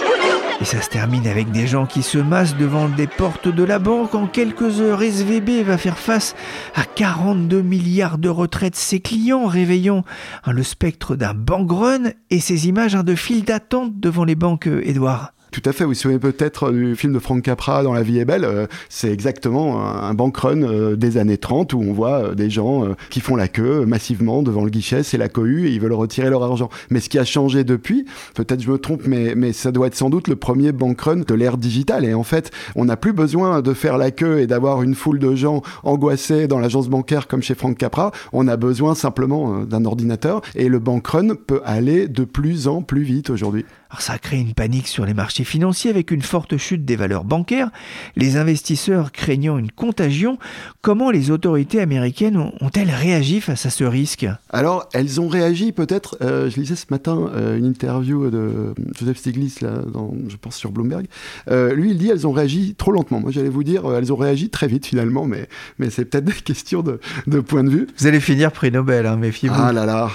Et 0.60 0.64
ça 0.64 0.80
se 0.80 0.88
termine 0.88 1.26
avec 1.26 1.50
des 1.50 1.66
gens 1.66 1.86
qui 1.86 2.02
se 2.02 2.18
massent 2.18 2.56
devant 2.56 2.88
des 2.88 3.06
portes 3.06 3.48
de 3.48 3.64
la 3.64 3.78
banque. 3.78 4.14
En 4.14 4.26
quelques 4.26 4.80
heures, 4.80 5.02
SVB 5.02 5.62
va 5.64 5.78
faire 5.78 5.98
face 5.98 6.34
à 6.74 6.84
42 6.84 7.62
milliards 7.62 8.18
de 8.18 8.28
retraites 8.28 8.74
de 8.74 8.78
ses 8.78 9.00
clients, 9.00 9.46
réveillant 9.46 10.04
hein, 10.44 10.52
le 10.52 10.62
spectre 10.62 11.16
d'un 11.16 11.34
bank 11.34 11.70
run 11.70 12.10
et 12.30 12.40
ces 12.40 12.68
images 12.68 12.94
hein, 12.94 13.02
de 13.02 13.14
files 13.14 13.44
d'attente 13.44 13.98
devant 13.98 14.24
les 14.24 14.34
banques, 14.34 14.68
Edouard. 14.82 15.32
Tout 15.52 15.62
à 15.64 15.72
fait, 15.72 15.84
vous 15.84 15.90
vous 15.90 15.94
souvenez 15.94 16.18
peut-être 16.18 16.70
du 16.70 16.96
film 16.96 17.12
de 17.12 17.18
Frank 17.18 17.40
Capra 17.42 17.82
dans 17.82 17.92
La 17.92 18.02
vie 18.02 18.18
est 18.18 18.24
belle, 18.24 18.44
euh, 18.44 18.66
c'est 18.88 19.10
exactement 19.12 19.86
un, 19.86 20.14
bank 20.14 20.36
run 20.36 20.62
euh, 20.62 20.96
des 20.96 21.18
années 21.18 21.38
30 21.38 21.72
où 21.72 21.80
on 21.80 21.92
voit 21.92 22.24
euh, 22.24 22.34
des 22.34 22.50
gens 22.50 22.84
euh, 22.84 22.94
qui 23.10 23.20
font 23.20 23.36
la 23.36 23.48
queue 23.48 23.84
massivement 23.86 24.42
devant 24.42 24.64
le 24.64 24.70
guichet, 24.70 25.02
c'est 25.02 25.18
la 25.18 25.28
cohue 25.28 25.68
et 25.68 25.70
ils 25.70 25.80
veulent 25.80 25.92
retirer 25.92 26.30
leur 26.30 26.42
argent. 26.42 26.68
Mais 26.90 27.00
ce 27.00 27.08
qui 27.08 27.18
a 27.18 27.24
changé 27.24 27.64
depuis, 27.64 28.04
peut-être 28.34 28.62
je 28.62 28.70
me 28.70 28.78
trompe, 28.78 29.02
mais, 29.06 29.34
mais 29.34 29.52
ça 29.52 29.72
doit 29.72 29.86
être 29.86 29.94
sans 29.94 30.10
doute 30.10 30.28
le 30.28 30.36
premier 30.36 30.72
bank 30.72 31.00
run 31.00 31.16
de 31.26 31.34
l'ère 31.34 31.56
digitale. 31.56 32.04
Et 32.04 32.14
en 32.14 32.22
fait, 32.22 32.50
on 32.74 32.86
n'a 32.86 32.96
plus 32.96 33.12
besoin 33.12 33.62
de 33.62 33.72
faire 33.72 33.98
la 33.98 34.10
queue 34.10 34.40
et 34.40 34.46
d'avoir 34.46 34.82
une 34.82 34.94
foule 34.94 35.18
de 35.18 35.34
gens 35.34 35.62
angoissés 35.84 36.48
dans 36.48 36.58
l'agence 36.58 36.88
bancaire 36.88 37.28
comme 37.28 37.42
chez 37.42 37.54
Frank 37.54 37.76
Capra. 37.78 38.10
On 38.32 38.48
a 38.48 38.56
besoin 38.56 38.94
simplement 38.94 39.60
d'un 39.60 39.84
ordinateur 39.84 40.42
et 40.54 40.68
le 40.68 40.78
bank 40.78 41.06
run 41.06 41.34
peut 41.34 41.60
aller 41.64 42.08
de 42.08 42.24
plus 42.24 42.68
en 42.68 42.82
plus 42.82 43.02
vite 43.02 43.30
aujourd'hui. 43.30 43.64
Ça 43.98 44.14
a 44.14 44.18
créé 44.18 44.40
une 44.40 44.54
panique 44.54 44.88
sur 44.88 45.06
les 45.06 45.14
marchés 45.14 45.44
financiers 45.44 45.90
avec 45.90 46.10
une 46.10 46.22
forte 46.22 46.56
chute 46.56 46.84
des 46.84 46.96
valeurs 46.96 47.24
bancaires, 47.24 47.70
les 48.16 48.36
investisseurs 48.36 49.12
craignant 49.12 49.58
une 49.58 49.70
contagion. 49.70 50.38
Comment 50.82 51.10
les 51.10 51.30
autorités 51.30 51.80
américaines 51.80 52.50
ont-elles 52.60 52.90
réagi 52.90 53.40
face 53.40 53.66
à 53.66 53.70
ce 53.70 53.84
risque? 53.84 54.26
Alors, 54.50 54.88
elles 54.92 55.20
ont 55.20 55.28
réagi 55.28 55.72
peut-être, 55.72 56.18
euh, 56.22 56.50
je 56.50 56.60
lisais 56.60 56.76
ce 56.76 56.86
matin 56.90 57.30
euh, 57.34 57.56
une 57.56 57.64
interview 57.64 58.30
de 58.30 58.74
Joseph 58.98 59.18
Stiglitz, 59.18 59.60
là, 59.60 59.82
dans, 59.92 60.14
je 60.28 60.36
pense 60.36 60.56
sur 60.56 60.70
Bloomberg. 60.70 61.06
Euh, 61.50 61.74
lui, 61.74 61.90
il 61.90 61.98
dit 61.98 62.10
elles 62.10 62.26
ont 62.26 62.32
réagi 62.32 62.74
trop 62.76 62.92
lentement. 62.92 63.20
Moi, 63.20 63.30
j'allais 63.30 63.48
vous 63.48 63.64
dire, 63.64 63.84
elles 63.94 64.12
ont 64.12 64.16
réagi 64.16 64.50
très 64.50 64.66
vite 64.66 64.86
finalement, 64.86 65.26
mais, 65.26 65.48
mais 65.78 65.90
c'est 65.90 66.04
peut-être 66.04 66.24
des 66.24 66.32
questions 66.44 66.82
de, 66.82 67.00
de, 67.26 67.40
point 67.40 67.64
de 67.64 67.70
vue. 67.70 67.86
Vous 67.98 68.06
allez 68.06 68.20
finir 68.20 68.52
prix 68.52 68.70
Nobel, 68.70 69.06
hein, 69.06 69.16
méfiez-vous. 69.16 69.54
Ah 69.56 69.72
là 69.72 69.86
là. 69.86 70.10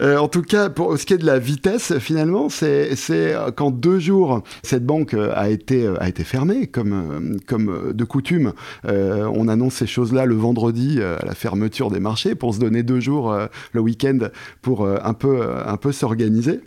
en 0.20 0.28
tout 0.28 0.42
cas, 0.42 0.70
pour 0.70 0.98
ce 0.98 1.04
qui 1.04 1.14
est 1.14 1.18
de 1.18 1.26
la 1.26 1.38
vitesse, 1.38 1.98
finalement, 1.98 2.37
c'est 2.48 2.94
euh, 3.10 3.50
qu'en 3.50 3.70
deux 3.70 3.98
jours, 3.98 4.42
cette 4.62 4.84
banque 4.84 5.14
euh, 5.14 5.32
a 5.34 5.48
été, 5.48 5.84
euh, 5.84 5.96
a 6.00 6.08
été 6.08 6.24
fermée, 6.24 6.66
comme, 6.66 7.92
de 7.92 8.04
coutume. 8.04 8.52
on 8.84 9.48
annonce 9.48 9.74
ces 9.74 9.86
choses-là 9.86 10.26
le 10.26 10.34
vendredi 10.34 11.00
à 11.02 11.24
la 11.24 11.34
fermeture 11.34 11.90
des 11.90 12.00
marchés 12.00 12.34
pour 12.34 12.54
se 12.54 12.60
donner 12.60 12.82
deux 12.82 13.00
jours 13.00 13.36
le 13.72 13.80
week-end 13.80 14.18
pour 14.62 14.86
un 14.86 15.14
peu 15.14 15.92
s'organiser. 15.92 16.60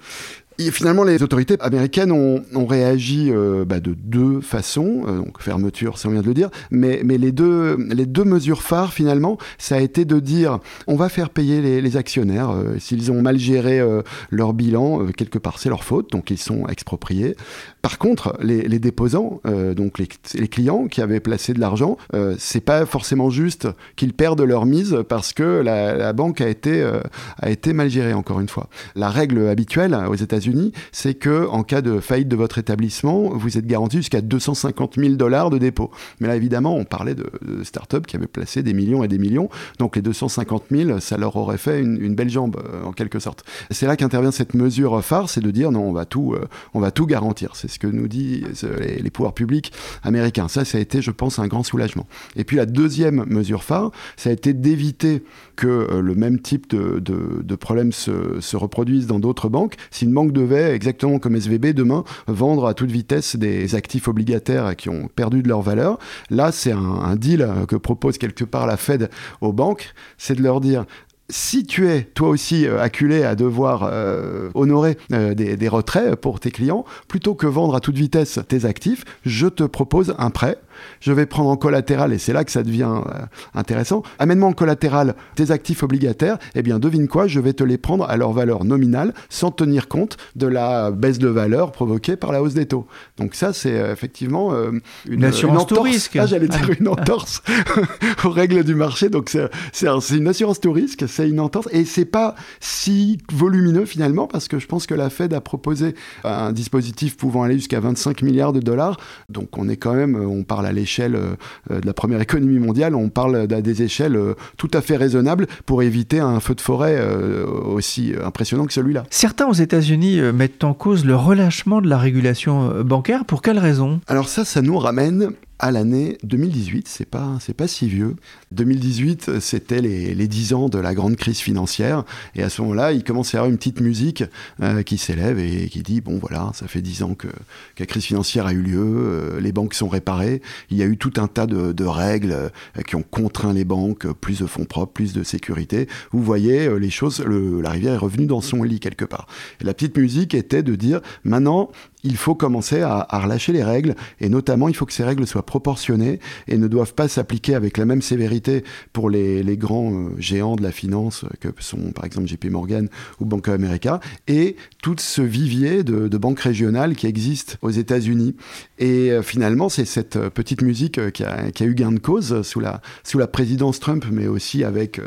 Et 0.67 0.71
finalement, 0.71 1.03
les 1.03 1.23
autorités 1.23 1.57
américaines 1.59 2.11
ont, 2.11 2.65
réagi 2.65 3.31
euh, 3.31 3.65
bah, 3.65 3.79
de 3.79 3.93
deux 3.93 4.41
façons, 4.41 5.03
euh, 5.07 5.17
donc 5.17 5.41
fermeture, 5.41 5.97
ça 5.97 6.07
on 6.07 6.11
vient 6.11 6.21
de 6.21 6.27
le 6.27 6.33
dire, 6.33 6.49
mais, 6.69 7.01
les, 7.03 7.31
deux, 7.31 7.75
mesures 8.23 8.61
phares, 8.61 8.93
finalement, 8.93 9.37
ça 9.57 9.75
a 9.75 9.79
été 9.79 10.05
de 10.05 10.19
dire 10.19 10.59
on 10.87 10.95
va 10.95 11.09
faire 11.09 11.29
payer 11.31 11.81
les, 11.81 11.97
actionnaires. 11.97 12.51
Euh, 12.51 12.77
s'ils 12.79 13.11
ont 13.11 13.21
mal 13.21 13.37
géré 13.37 13.81
leur 14.29 14.53
bilan, 14.53 15.07
quelque 15.17 15.37
part 15.39 15.59
c'est 15.59 15.69
leur 15.69 15.83
faute, 15.83 16.11
donc 16.11 16.29
ils 16.29 16.37
sont 16.37 16.67
expropriés. 16.67 17.35
Par 17.81 17.97
contre, 17.97 18.37
les, 18.41 18.79
déposants, 18.79 19.41
donc 19.75 19.99
les, 19.99 20.47
clients 20.47 20.87
qui 20.87 21.01
avaient 21.01 21.19
placé 21.19 21.53
de 21.53 21.59
l'argent, 21.59 21.97
c'est 22.37 22.61
pas 22.61 22.85
forcément 22.85 23.29
juste 23.29 23.67
qu'ils 23.95 24.13
perdent 24.13 24.41
leur 24.41 24.65
mise 24.65 24.97
parce 25.09 25.33
que 25.33 25.43
la, 25.43 26.13
banque 26.13 26.41
a 26.41 26.47
été 26.47 27.73
mal 27.73 27.89
gérée, 27.89 28.13
encore 28.13 28.39
une 28.39 28.49
fois. 28.49 28.69
La 28.95 29.09
règle 29.09 29.47
habituelle 29.47 29.97
aux 30.07 30.15
États-Unis, 30.15 30.50
c'est 30.91 31.13
que 31.13 31.47
en 31.47 31.63
cas 31.63 31.81
de 31.81 31.99
faillite 31.99 32.27
de 32.27 32.35
votre 32.35 32.57
établissement, 32.57 33.29
vous 33.29 33.57
êtes 33.57 33.65
garanti 33.65 33.97
jusqu'à 33.97 34.21
250 34.21 34.95
000 34.97 35.15
dollars 35.15 35.49
de 35.49 35.57
dépôt. 35.57 35.91
Mais 36.19 36.27
là, 36.27 36.35
évidemment, 36.35 36.75
on 36.75 36.85
parlait 36.85 37.15
de, 37.15 37.29
start-up 37.63 38.07
qui 38.07 38.15
avaient 38.15 38.27
placé 38.27 38.63
des 38.63 38.73
millions 38.73 39.03
et 39.03 39.07
des 39.07 39.17
millions. 39.17 39.49
Donc 39.79 39.95
les 39.95 40.01
250 40.01 40.65
000, 40.71 40.99
ça 40.99 41.17
leur 41.17 41.35
aurait 41.35 41.57
fait 41.57 41.81
une, 41.81 42.15
belle 42.15 42.29
jambe, 42.29 42.57
euh, 42.57 42.83
en 42.83 42.91
quelque 42.91 43.19
sorte. 43.19 43.43
C'est 43.69 43.85
là 43.85 43.95
qu'intervient 43.95 44.31
cette 44.31 44.53
mesure 44.53 45.03
phare, 45.03 45.29
c'est 45.29 45.41
de 45.41 45.51
dire 45.51 45.71
non, 45.71 45.83
on 45.83 45.93
va 45.93 46.05
tout, 46.05 46.33
euh, 46.33 46.47
on 46.73 46.79
va 46.79 46.91
tout 46.91 47.05
garantir. 47.05 47.55
C'est 47.55 47.69
ce 47.69 47.79
que 47.79 47.87
nous 47.87 48.07
disent 48.07 48.67
les, 48.79 49.09
pouvoirs 49.09 49.33
publics 49.33 49.73
américains. 50.03 50.47
Ça, 50.47 50.65
ça 50.65 50.77
a 50.77 50.81
été, 50.81 51.01
je 51.01 51.11
pense, 51.11 51.39
un 51.39 51.47
grand 51.47 51.63
soulagement. 51.63 52.07
Et 52.35 52.43
puis 52.43 52.57
la 52.57 52.65
deuxième 52.65 53.25
mesure 53.27 53.63
phare, 53.63 53.91
ça 54.15 54.29
a 54.29 54.33
été 54.33 54.53
d'éviter 54.53 55.23
que 55.55 55.67
euh, 55.67 56.01
le 56.01 56.15
même 56.15 56.39
type 56.39 56.69
de, 56.69 56.99
de, 56.99 57.55
problème 57.55 57.91
se, 57.91 58.39
se 58.39 58.57
reproduise 58.57 59.07
dans 59.07 59.19
d'autres 59.19 59.49
banques. 59.49 59.75
Si 59.91 60.05
une 60.05 60.13
banque 60.13 60.30
devait, 60.31 60.73
exactement 60.73 61.19
comme 61.19 61.35
SVB, 61.35 61.73
demain 61.73 62.03
vendre 62.27 62.67
à 62.67 62.73
toute 62.73 62.91
vitesse 62.91 63.35
des 63.35 63.75
actifs 63.75 64.07
obligataires 64.07 64.75
qui 64.75 64.89
ont 64.89 65.07
perdu 65.07 65.43
de 65.43 65.47
leur 65.47 65.61
valeur. 65.61 65.97
Là, 66.29 66.51
c'est 66.51 66.71
un, 66.71 67.15
deal 67.15 67.47
que 67.67 67.75
propose 67.75 68.17
quelque 68.17 68.43
part 68.43 68.65
la 68.65 68.77
Fed 68.77 69.09
aux 69.41 69.53
banques, 69.53 69.93
c'est 70.17 70.35
de 70.35 70.41
leur 70.41 70.61
dire 70.61 70.85
si 71.31 71.65
tu 71.65 71.87
es 71.89 72.03
toi 72.03 72.29
aussi 72.29 72.67
euh, 72.67 72.79
acculé 72.81 73.23
à 73.23 73.35
devoir 73.35 73.83
euh, 73.83 74.49
honorer 74.53 74.97
euh, 75.13 75.33
des, 75.33 75.55
des, 75.55 75.67
retraits 75.67 76.15
pour 76.15 76.39
tes 76.39 76.51
clients, 76.51 76.85
plutôt 77.07 77.33
que 77.33 77.47
vendre 77.47 77.75
à 77.75 77.79
toute 77.79 77.95
vitesse 77.95 78.39
tes 78.47 78.65
actifs, 78.65 79.05
je 79.25 79.47
te 79.47 79.63
propose 79.63 80.13
un 80.17 80.29
prêt 80.29 80.57
je 80.99 81.11
vais 81.11 81.25
prendre 81.25 81.49
en 81.49 81.57
collatéral, 81.57 82.13
et 82.13 82.17
c'est 82.17 82.33
là 82.33 82.43
que 82.43 82.51
ça 82.51 82.63
devient 82.63 83.01
euh, 83.07 83.25
intéressant, 83.53 84.03
amène-moi 84.19 84.49
en 84.49 84.53
collatéral 84.53 85.15
tes 85.35 85.51
actifs 85.51 85.83
obligataires, 85.83 86.37
eh 86.55 86.61
bien 86.61 86.79
devine 86.79 87.07
quoi, 87.07 87.27
je 87.27 87.39
vais 87.39 87.53
te 87.53 87.63
les 87.63 87.77
prendre 87.77 88.05
à 88.09 88.17
leur 88.17 88.31
valeur 88.31 88.63
nominale 88.63 89.13
sans 89.29 89.51
tenir 89.51 89.87
compte 89.87 90.17
de 90.35 90.47
la 90.47 90.91
baisse 90.91 91.19
de 91.19 91.27
valeur 91.27 91.71
provoquée 91.71 92.15
par 92.15 92.31
la 92.31 92.41
hausse 92.41 92.53
des 92.53 92.65
taux. 92.65 92.87
Donc 93.17 93.35
ça, 93.35 93.53
c'est 93.53 93.79
euh, 93.79 93.93
effectivement 93.93 94.53
euh, 94.53 94.71
une, 95.07 95.23
assurance 95.23 95.67
tout 95.67 95.81
risque. 95.81 96.15
Ah, 96.15 96.25
j'allais 96.25 96.47
dire 96.47 96.69
une 96.79 96.87
entorse 96.87 97.43
aux 98.23 98.29
règles 98.29 98.63
du 98.63 98.75
marché. 98.75 99.09
Donc 99.09 99.29
c'est 99.73 100.15
une 100.15 100.27
assurance 100.27 100.59
tout 100.59 100.71
risque, 100.71 101.05
c'est 101.07 101.29
une 101.29 101.39
entorse, 101.39 101.67
et 101.71 101.85
c'est 101.85 102.05
pas 102.05 102.35
si 102.59 103.19
volumineux 103.31 103.85
finalement, 103.85 104.27
parce 104.27 104.47
que 104.47 104.59
je 104.59 104.67
pense 104.67 104.87
que 104.87 104.93
la 104.93 105.09
Fed 105.09 105.33
a 105.33 105.41
proposé 105.41 105.95
un 106.23 106.51
dispositif 106.51 107.17
pouvant 107.17 107.43
aller 107.43 107.55
jusqu'à 107.55 107.79
25 107.79 108.21
milliards 108.21 108.53
de 108.53 108.59
dollars. 108.59 108.97
Donc 109.29 109.57
on 109.57 109.69
est 109.69 109.77
quand 109.77 109.93
même, 109.93 110.15
on 110.15 110.43
parle 110.43 110.65
à 110.65 110.70
l'échelle 110.71 111.15
euh, 111.15 111.79
de 111.79 111.85
la 111.85 111.93
première 111.93 112.21
économie 112.21 112.59
mondiale, 112.59 112.95
on 112.95 113.09
parle 113.09 113.35
à 113.35 113.61
des 113.61 113.83
échelles 113.83 114.15
euh, 114.15 114.33
tout 114.57 114.71
à 114.73 114.81
fait 114.81 114.97
raisonnables 114.97 115.47
pour 115.65 115.83
éviter 115.83 116.19
un 116.19 116.39
feu 116.39 116.55
de 116.55 116.61
forêt 116.61 116.97
euh, 116.97 117.45
aussi 117.45 118.13
impressionnant 118.23 118.65
que 118.65 118.73
celui-là. 118.73 119.03
Certains 119.09 119.47
aux 119.47 119.53
États-Unis 119.53 120.21
mettent 120.33 120.63
en 120.63 120.73
cause 120.73 121.05
le 121.05 121.15
relâchement 121.15 121.81
de 121.81 121.87
la 121.87 121.97
régulation 121.97 122.83
bancaire. 122.83 123.25
Pour 123.25 123.41
quelle 123.41 123.59
raison? 123.59 123.99
Alors 124.07 124.29
ça, 124.29 124.45
ça 124.45 124.61
nous 124.61 124.77
ramène 124.77 125.31
à 125.61 125.69
l'année 125.69 126.17
2018, 126.23 126.87
c'est 126.87 127.05
pas, 127.05 127.37
c'est 127.39 127.53
pas 127.53 127.67
si 127.67 127.87
vieux. 127.87 128.15
2018, 128.51 129.39
c'était 129.39 129.79
les, 129.79 130.15
les 130.15 130.27
10 130.27 130.53
ans 130.53 130.69
de 130.69 130.79
la 130.79 130.95
grande 130.95 131.15
crise 131.15 131.37
financière, 131.37 132.03
et 132.33 132.41
à 132.41 132.49
ce 132.49 132.63
moment-là, 132.63 132.93
il 132.93 133.03
commence 133.03 133.33
à 133.33 133.37
y 133.37 133.39
avoir 133.39 133.51
une 133.51 133.57
petite 133.57 133.79
musique 133.79 134.23
euh, 134.63 134.81
qui 134.81 134.97
s'élève 134.97 135.37
et 135.37 135.69
qui 135.69 135.83
dit, 135.83 136.01
bon 136.01 136.17
voilà, 136.17 136.49
ça 136.55 136.67
fait 136.67 136.81
10 136.81 137.03
ans 137.03 137.13
que, 137.13 137.27
que 137.27 137.79
la 137.79 137.85
crise 137.85 138.05
financière 138.05 138.47
a 138.47 138.53
eu 138.53 138.61
lieu, 138.61 138.81
euh, 138.83 139.39
les 139.39 139.51
banques 139.51 139.75
sont 139.75 139.87
réparées, 139.87 140.41
il 140.71 140.77
y 140.77 140.81
a 140.81 140.87
eu 140.87 140.97
tout 140.97 141.13
un 141.17 141.27
tas 141.27 141.45
de, 141.45 141.73
de 141.73 141.85
règles 141.85 142.31
euh, 142.31 142.49
qui 142.87 142.95
ont 142.95 143.03
contraint 143.03 143.53
les 143.53 143.63
banques, 143.63 144.11
plus 144.13 144.39
de 144.39 144.47
fonds 144.47 144.65
propres, 144.65 144.93
plus 144.93 145.13
de 145.13 145.21
sécurité. 145.21 145.87
Vous 146.11 146.23
voyez, 146.23 146.75
les 146.79 146.89
choses, 146.89 147.23
le, 147.23 147.61
la 147.61 147.69
rivière 147.69 147.93
est 147.93 147.97
revenue 147.97 148.25
dans 148.25 148.41
son 148.41 148.63
lit 148.63 148.79
quelque 148.79 149.05
part. 149.05 149.27
Et 149.61 149.63
la 149.63 149.75
petite 149.75 149.95
musique 149.95 150.33
était 150.33 150.63
de 150.63 150.73
dire, 150.73 151.01
maintenant, 151.23 151.69
il 152.03 152.17
faut 152.17 152.35
commencer 152.35 152.81
à, 152.81 153.07
relâcher 153.11 153.53
les 153.53 153.63
règles, 153.63 153.95
et 154.19 154.29
notamment 154.29 154.67
il 154.67 154.75
faut 154.75 154.85
que 154.85 154.93
ces 154.93 155.03
règles 155.03 155.27
soient 155.27 155.45
proportionnées 155.45 156.19
et 156.47 156.57
ne 156.57 156.67
doivent 156.67 156.93
pas 156.93 157.07
s'appliquer 157.07 157.55
avec 157.55 157.77
la 157.77 157.85
même 157.85 158.01
sévérité 158.01 158.63
pour 158.93 159.09
les, 159.09 159.43
grands 159.57 159.93
euh, 159.93 160.09
géants 160.17 160.55
de 160.55 160.63
la 160.63 160.71
finance 160.71 161.25
que 161.39 161.49
sont 161.59 161.91
par 161.91 162.05
exemple 162.05 162.27
JP 162.27 162.45
Morgan 162.45 162.89
ou 163.19 163.25
Bank 163.25 163.47
of 163.47 163.53
America, 163.53 163.99
et 164.27 164.55
tout 164.81 164.95
ce 164.97 165.21
vivier 165.21 165.83
de, 165.83 166.17
banques 166.21 166.39
régionales 166.39 166.95
qui 166.95 167.07
existe 167.07 167.57
aux 167.63 167.71
États-Unis. 167.71 168.35
Et 168.77 169.11
euh, 169.11 169.23
finalement, 169.23 169.69
c'est 169.69 169.85
cette 169.85 170.15
euh, 170.15 170.29
petite 170.29 170.61
musique 170.61 171.11
qui 171.11 171.23
a, 171.23 171.49
eu 171.61 171.73
gain 171.73 171.91
de 171.91 171.99
cause 171.99 172.41
sous 172.43 172.59
la, 172.59 172.81
sous 173.03 173.17
la 173.17 173.27
présidence 173.27 173.79
Trump, 173.79 174.05
mais 174.11 174.27
aussi 174.27 174.63
avec, 174.63 174.99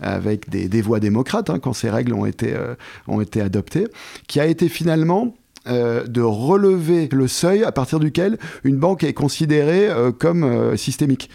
avec 0.00 0.48
des, 0.50 0.68
des 0.68 0.82
voix 0.82 1.00
démocrates, 1.00 1.50
hein, 1.50 1.58
quand 1.58 1.72
ces 1.72 1.90
règles 1.90 2.12
ont 2.14 2.26
été, 2.26 2.54
ont 3.06 3.20
été 3.20 3.40
adoptées, 3.40 3.86
qui 4.26 4.40
a 4.40 4.46
été 4.46 4.68
finalement 4.68 5.34
euh, 5.68 6.04
de 6.06 6.22
relever 6.22 7.08
le 7.12 7.28
seuil 7.28 7.64
à 7.64 7.72
partir 7.72 8.00
duquel 8.00 8.38
une 8.64 8.76
banque 8.76 9.04
est 9.04 9.12
considérée 9.12 9.88
euh, 9.88 10.12
comme 10.12 10.44
euh, 10.44 10.76
systémique. 10.76 11.30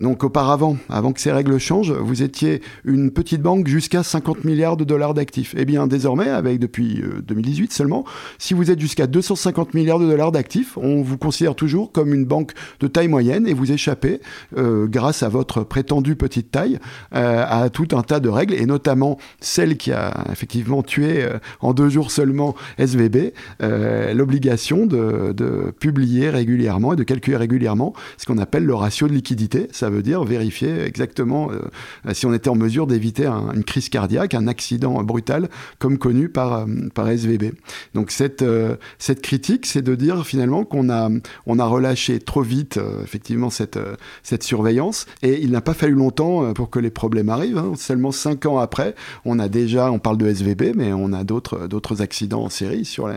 Donc 0.00 0.24
auparavant, 0.24 0.76
avant 0.88 1.12
que 1.12 1.20
ces 1.20 1.30
règles 1.30 1.56
changent, 1.58 1.92
vous 1.92 2.24
étiez 2.24 2.62
une 2.84 3.12
petite 3.12 3.40
banque 3.40 3.68
jusqu'à 3.68 4.02
50 4.02 4.42
milliards 4.42 4.76
de 4.76 4.82
dollars 4.82 5.14
d'actifs. 5.14 5.54
Eh 5.56 5.64
bien 5.64 5.86
désormais, 5.86 6.28
avec 6.28 6.58
depuis 6.58 7.00
2018 7.22 7.64
euh, 7.64 7.74
seulement, 7.74 8.04
si 8.38 8.54
vous 8.54 8.72
êtes 8.72 8.80
jusqu'à 8.80 9.06
250 9.06 9.72
milliards 9.72 10.00
de 10.00 10.06
dollars 10.06 10.32
d'actifs, 10.32 10.76
on 10.78 11.02
vous 11.02 11.16
considère 11.16 11.54
toujours 11.54 11.92
comme 11.92 12.12
une 12.12 12.24
banque 12.24 12.54
de 12.80 12.88
taille 12.88 13.06
moyenne 13.06 13.46
et 13.46 13.54
vous 13.54 13.70
échappez, 13.70 14.20
euh, 14.58 14.88
grâce 14.88 15.22
à 15.22 15.28
votre 15.28 15.62
prétendue 15.62 16.16
petite 16.16 16.50
taille, 16.50 16.80
euh, 17.14 17.44
à 17.48 17.70
tout 17.70 17.88
un 17.92 18.02
tas 18.02 18.18
de 18.18 18.28
règles, 18.28 18.54
et 18.54 18.66
notamment 18.66 19.16
celle 19.38 19.76
qui 19.76 19.92
a 19.92 20.24
effectivement 20.32 20.82
tué 20.82 21.24
en 21.60 21.72
deux 21.72 21.88
jours 21.88 22.10
seulement 22.10 22.56
SVB, 22.78 23.32
l'obligation 23.60 24.86
de, 24.86 25.72
publier 25.78 26.30
régulièrement 26.30 26.94
et 26.94 26.96
de 26.96 27.04
calculer 27.04 27.36
régulièrement 27.36 27.94
ce 28.16 28.26
qu'on 28.26 28.38
appelle 28.38 28.64
le 28.64 28.74
ratio 28.74 29.06
de 29.06 29.12
liquidité 29.12 29.68
veut 29.90 30.02
dire 30.02 30.24
vérifier 30.24 30.80
exactement 30.82 31.50
euh, 31.50 32.12
si 32.12 32.26
on 32.26 32.34
était 32.34 32.48
en 32.48 32.54
mesure 32.54 32.86
d'éviter 32.86 33.26
un, 33.26 33.52
une 33.54 33.64
crise 33.64 33.88
cardiaque, 33.88 34.34
un 34.34 34.46
accident 34.46 35.02
brutal 35.02 35.48
comme 35.78 35.98
connu 35.98 36.28
par, 36.28 36.52
euh, 36.52 36.66
par 36.94 37.08
SVB. 37.08 37.52
Donc 37.94 38.10
cette, 38.10 38.42
euh, 38.42 38.76
cette 38.98 39.22
critique, 39.22 39.66
c'est 39.66 39.82
de 39.82 39.94
dire 39.94 40.26
finalement 40.26 40.64
qu'on 40.64 40.90
a, 40.90 41.10
on 41.46 41.58
a 41.58 41.64
relâché 41.66 42.18
trop 42.20 42.42
vite 42.42 42.78
effectivement 43.02 43.50
cette, 43.50 43.78
cette 44.22 44.42
surveillance 44.42 45.06
et 45.22 45.42
il 45.42 45.50
n'a 45.50 45.60
pas 45.60 45.74
fallu 45.74 45.94
longtemps 45.94 46.52
pour 46.52 46.70
que 46.70 46.78
les 46.78 46.90
problèmes 46.90 47.28
arrivent. 47.28 47.58
Hein. 47.58 47.72
Seulement 47.76 48.12
cinq 48.12 48.46
ans 48.46 48.58
après, 48.58 48.94
on 49.24 49.38
a 49.38 49.48
déjà, 49.48 49.90
on 49.90 49.98
parle 49.98 50.18
de 50.18 50.26
SVB, 50.26 50.74
mais 50.74 50.92
on 50.92 51.12
a 51.12 51.24
d'autres, 51.24 51.68
accidents 52.00 52.44
en 52.44 52.48
série 52.48 52.84
sur 52.84 53.08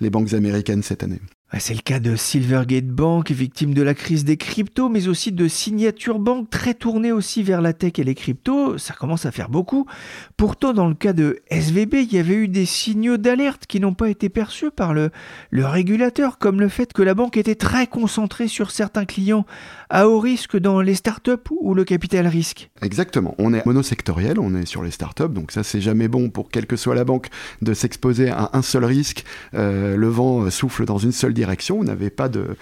les 0.00 0.10
banques 0.10 0.34
américaines 0.34 0.82
cette 0.82 1.02
année. 1.02 1.20
C'est 1.56 1.72
le 1.72 1.80
cas 1.80 1.98
de 1.98 2.14
Silvergate 2.14 2.88
Bank, 2.88 3.30
victime 3.30 3.72
de 3.72 3.80
la 3.80 3.94
crise 3.94 4.22
des 4.26 4.36
cryptos, 4.36 4.90
mais 4.90 5.08
aussi 5.08 5.32
de 5.32 5.48
Signature 5.48 6.18
Bank, 6.18 6.50
très 6.50 6.74
tournée 6.74 7.10
aussi 7.10 7.42
vers 7.42 7.62
la 7.62 7.72
tech 7.72 7.92
et 7.96 8.04
les 8.04 8.14
cryptos. 8.14 8.76
Ça 8.76 8.92
commence 8.92 9.24
à 9.24 9.32
faire 9.32 9.48
beaucoup. 9.48 9.86
Pourtant, 10.36 10.74
dans 10.74 10.86
le 10.86 10.94
cas 10.94 11.14
de 11.14 11.40
SVB, 11.50 11.94
il 11.94 12.12
y 12.12 12.18
avait 12.18 12.34
eu 12.34 12.48
des 12.48 12.66
signaux 12.66 13.16
d'alerte 13.16 13.64
qui 13.66 13.80
n'ont 13.80 13.94
pas 13.94 14.10
été 14.10 14.28
perçus 14.28 14.70
par 14.70 14.92
le, 14.92 15.10
le 15.50 15.64
régulateur, 15.64 16.36
comme 16.36 16.60
le 16.60 16.68
fait 16.68 16.92
que 16.92 17.02
la 17.02 17.14
banque 17.14 17.38
était 17.38 17.54
très 17.54 17.86
concentrée 17.86 18.46
sur 18.46 18.70
certains 18.70 19.06
clients 19.06 19.46
à 19.90 20.08
haut 20.08 20.20
risque 20.20 20.56
dans 20.56 20.80
les 20.80 20.94
startups 20.94 21.32
ou 21.50 21.74
le 21.74 21.84
capital 21.84 22.26
risque. 22.26 22.70
Exactement. 22.82 23.34
On 23.38 23.54
est 23.54 23.64
monosectoriel, 23.66 24.38
on 24.38 24.54
est 24.54 24.66
sur 24.66 24.82
les 24.82 24.90
startups, 24.90 25.28
donc 25.28 25.52
ça 25.52 25.62
c'est 25.62 25.80
jamais 25.80 26.08
bon 26.08 26.30
pour 26.30 26.50
quelle 26.50 26.66
que 26.66 26.76
soit 26.76 26.94
la 26.94 27.04
banque 27.04 27.28
de 27.62 27.74
s'exposer 27.74 28.28
à 28.30 28.50
un 28.52 28.62
seul 28.62 28.84
risque. 28.84 29.24
Euh, 29.54 29.96
le 29.96 30.08
vent 30.08 30.50
souffle 30.50 30.84
dans 30.84 30.98
une 30.98 31.12
seule 31.12 31.34
direction, 31.34 31.78
vous 31.78 31.84
n'avez 31.84 32.10
pas 32.10 32.28
de, 32.28 32.56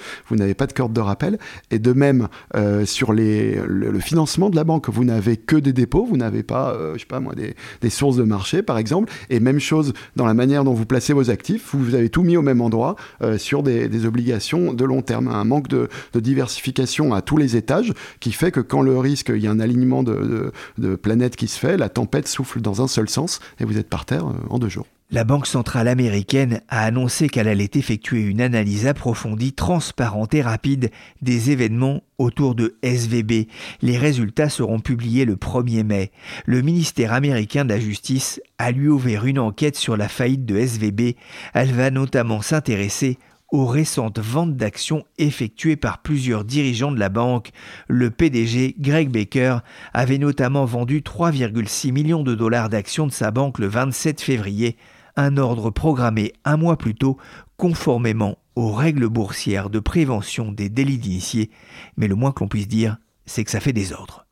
pas 0.55 0.67
de 0.67 0.73
corde 0.73 0.93
de 0.93 1.01
rappel. 1.01 1.39
Et 1.71 1.79
de 1.79 1.93
même 1.93 2.29
euh, 2.55 2.85
sur 2.85 3.13
les, 3.13 3.61
le, 3.67 3.99
financement 4.01 4.51
de 4.51 4.57
la 4.57 4.65
banque, 4.65 4.89
vous 4.89 5.05
n'avez 5.05 5.37
que 5.37 5.57
des 5.57 5.73
dépôts, 5.73 6.05
vous 6.05 6.17
n'avez 6.17 6.43
pas, 6.43 6.73
euh, 6.73 6.95
je 6.95 7.01
sais 7.01 7.07
pas 7.07 7.21
moi, 7.21 7.35
des, 7.35 7.55
des, 7.81 7.91
sources 7.91 8.17
de 8.17 8.23
marché 8.23 8.63
par 8.63 8.79
exemple. 8.79 9.13
Et 9.31 9.41
même 9.41 9.61
chose 9.61 9.93
dans 10.17 10.27
la 10.27 10.35
manière 10.35 10.65
dont 10.65 10.75
vous 10.75 10.87
placez 10.87 11.13
vos 11.13 11.31
actifs, 11.31 11.75
vous 11.75 11.95
avez 11.95 12.09
tout 12.09 12.23
mis 12.23 12.37
au 12.37 12.43
même 12.43 12.61
endroit 12.61 12.97
euh, 13.23 13.39
sur 13.39 13.63
des, 13.63 13.89
des, 13.89 14.07
obligations 14.07 14.73
de 14.73 14.85
long 14.85 15.03
terme. 15.03 15.29
Un 15.29 15.45
manque 15.45 15.69
de, 15.69 15.89
de, 16.13 16.21
diversification 16.21 17.15
à 17.17 17.23
tous 17.23 17.37
les 17.37 17.57
étages 17.57 17.93
qui 18.21 18.33
fait 18.33 18.51
que 18.51 18.61
quand 18.61 18.83
le 18.83 18.99
risque, 18.99 19.33
il 19.35 19.43
y 19.43 19.47
a 19.47 19.51
un 19.51 19.61
alignement 19.61 20.03
de, 20.03 20.15
de, 20.15 20.53
de 20.79 20.97
planètes 20.97 21.37
qui 21.37 21.49
se 21.49 21.59
fait, 21.59 21.77
la 21.77 21.89
tempête 21.89 22.29
souffle 22.29 22.61
dans 22.61 22.83
un 22.83 22.89
seul 22.89 23.09
sens 23.09 23.41
et 23.61 23.65
vous 23.65 23.79
êtes 23.79 23.89
par 23.89 24.05
terre 24.05 24.27
en 24.51 24.59
deux 24.59 24.69
jours. 24.69 24.87
La 25.13 25.23
Banque 25.23 25.47
centrale 25.47 25.87
américaine 25.87 26.63
a 26.69 26.81
annoncé 26.85 27.29
qu'elle 27.29 27.47
allait 27.47 27.71
effectuer 27.75 28.23
une 28.23 28.41
analyse 28.41 28.89
approfondie, 28.89 29.53
transparente 29.53 30.35
et 30.35 30.43
rapide 30.43 30.91
des 31.23 31.53
événements 31.53 32.03
autour 32.19 32.57
de 32.57 32.77
SVB. 32.83 33.47
Les 33.83 33.99
résultats 33.99 34.49
seront 34.49 34.81
publiés 34.81 35.25
le 35.25 35.37
1er 35.37 35.85
mai. 35.85 36.11
Le 36.45 36.61
ministère 36.61 37.13
américain 37.13 37.65
de 37.65 37.69
la 37.69 37.79
Justice 37.79 38.41
a 38.59 38.73
lui 38.73 38.89
ouvert 38.89 39.27
une 39.27 39.39
enquête 39.39 39.77
sur 39.77 39.97
la 39.97 40.09
faillite 40.09 40.45
de 40.45 40.57
SVB. 40.59 41.15
Elle 41.55 41.73
va 41.73 41.93
notamment 41.93 42.43
s'intéresser 42.43 43.17
aux 43.57 43.65
récentes 43.65 44.19
ventes 44.19 44.55
d'actions 44.55 45.05
effectuées 45.17 45.77
par 45.77 46.03
plusieurs 46.03 46.45
dirigeants 46.45 46.93
de 46.93 47.01
la 47.01 47.09
banque. 47.09 47.53
Le 47.89 48.11
PDG, 48.11 48.77
Greg 48.79 49.09
Baker, 49.09 49.59
avait 49.95 50.19
notamment 50.19 50.67
vendu 50.67 51.01
3,6 51.01 51.91
millions 51.91 52.23
de 52.23 52.35
dollars 52.35 52.69
d'actions 52.69 53.07
de 53.07 53.13
sa 53.13 53.31
banque 53.31 53.59
le 53.59 53.67
27 53.67 54.21
février 54.21 54.77
un 55.17 55.39
ordre 55.39 55.71
programmé 55.71 56.35
un 56.45 56.59
mois 56.59 56.77
plus 56.77 56.95
tôt, 56.95 57.17
conformément 57.57 58.37
aux 58.57 58.73
règles 58.73 59.09
boursières 59.09 59.71
de 59.71 59.79
prévention 59.79 60.53
des 60.53 60.69
délits 60.69 60.99
d'initiés, 60.99 61.51
mais 61.97 62.09
le 62.09 62.15
moins 62.15 62.33
que 62.33 62.41
l'on 62.45 62.49
puisse 62.49 62.69
dire, 62.69 62.99
c'est 63.25 63.43
que 63.43 63.51
ça 63.51 63.61
fait 63.61 63.73
des 63.73 63.95
ordres. 63.95 64.27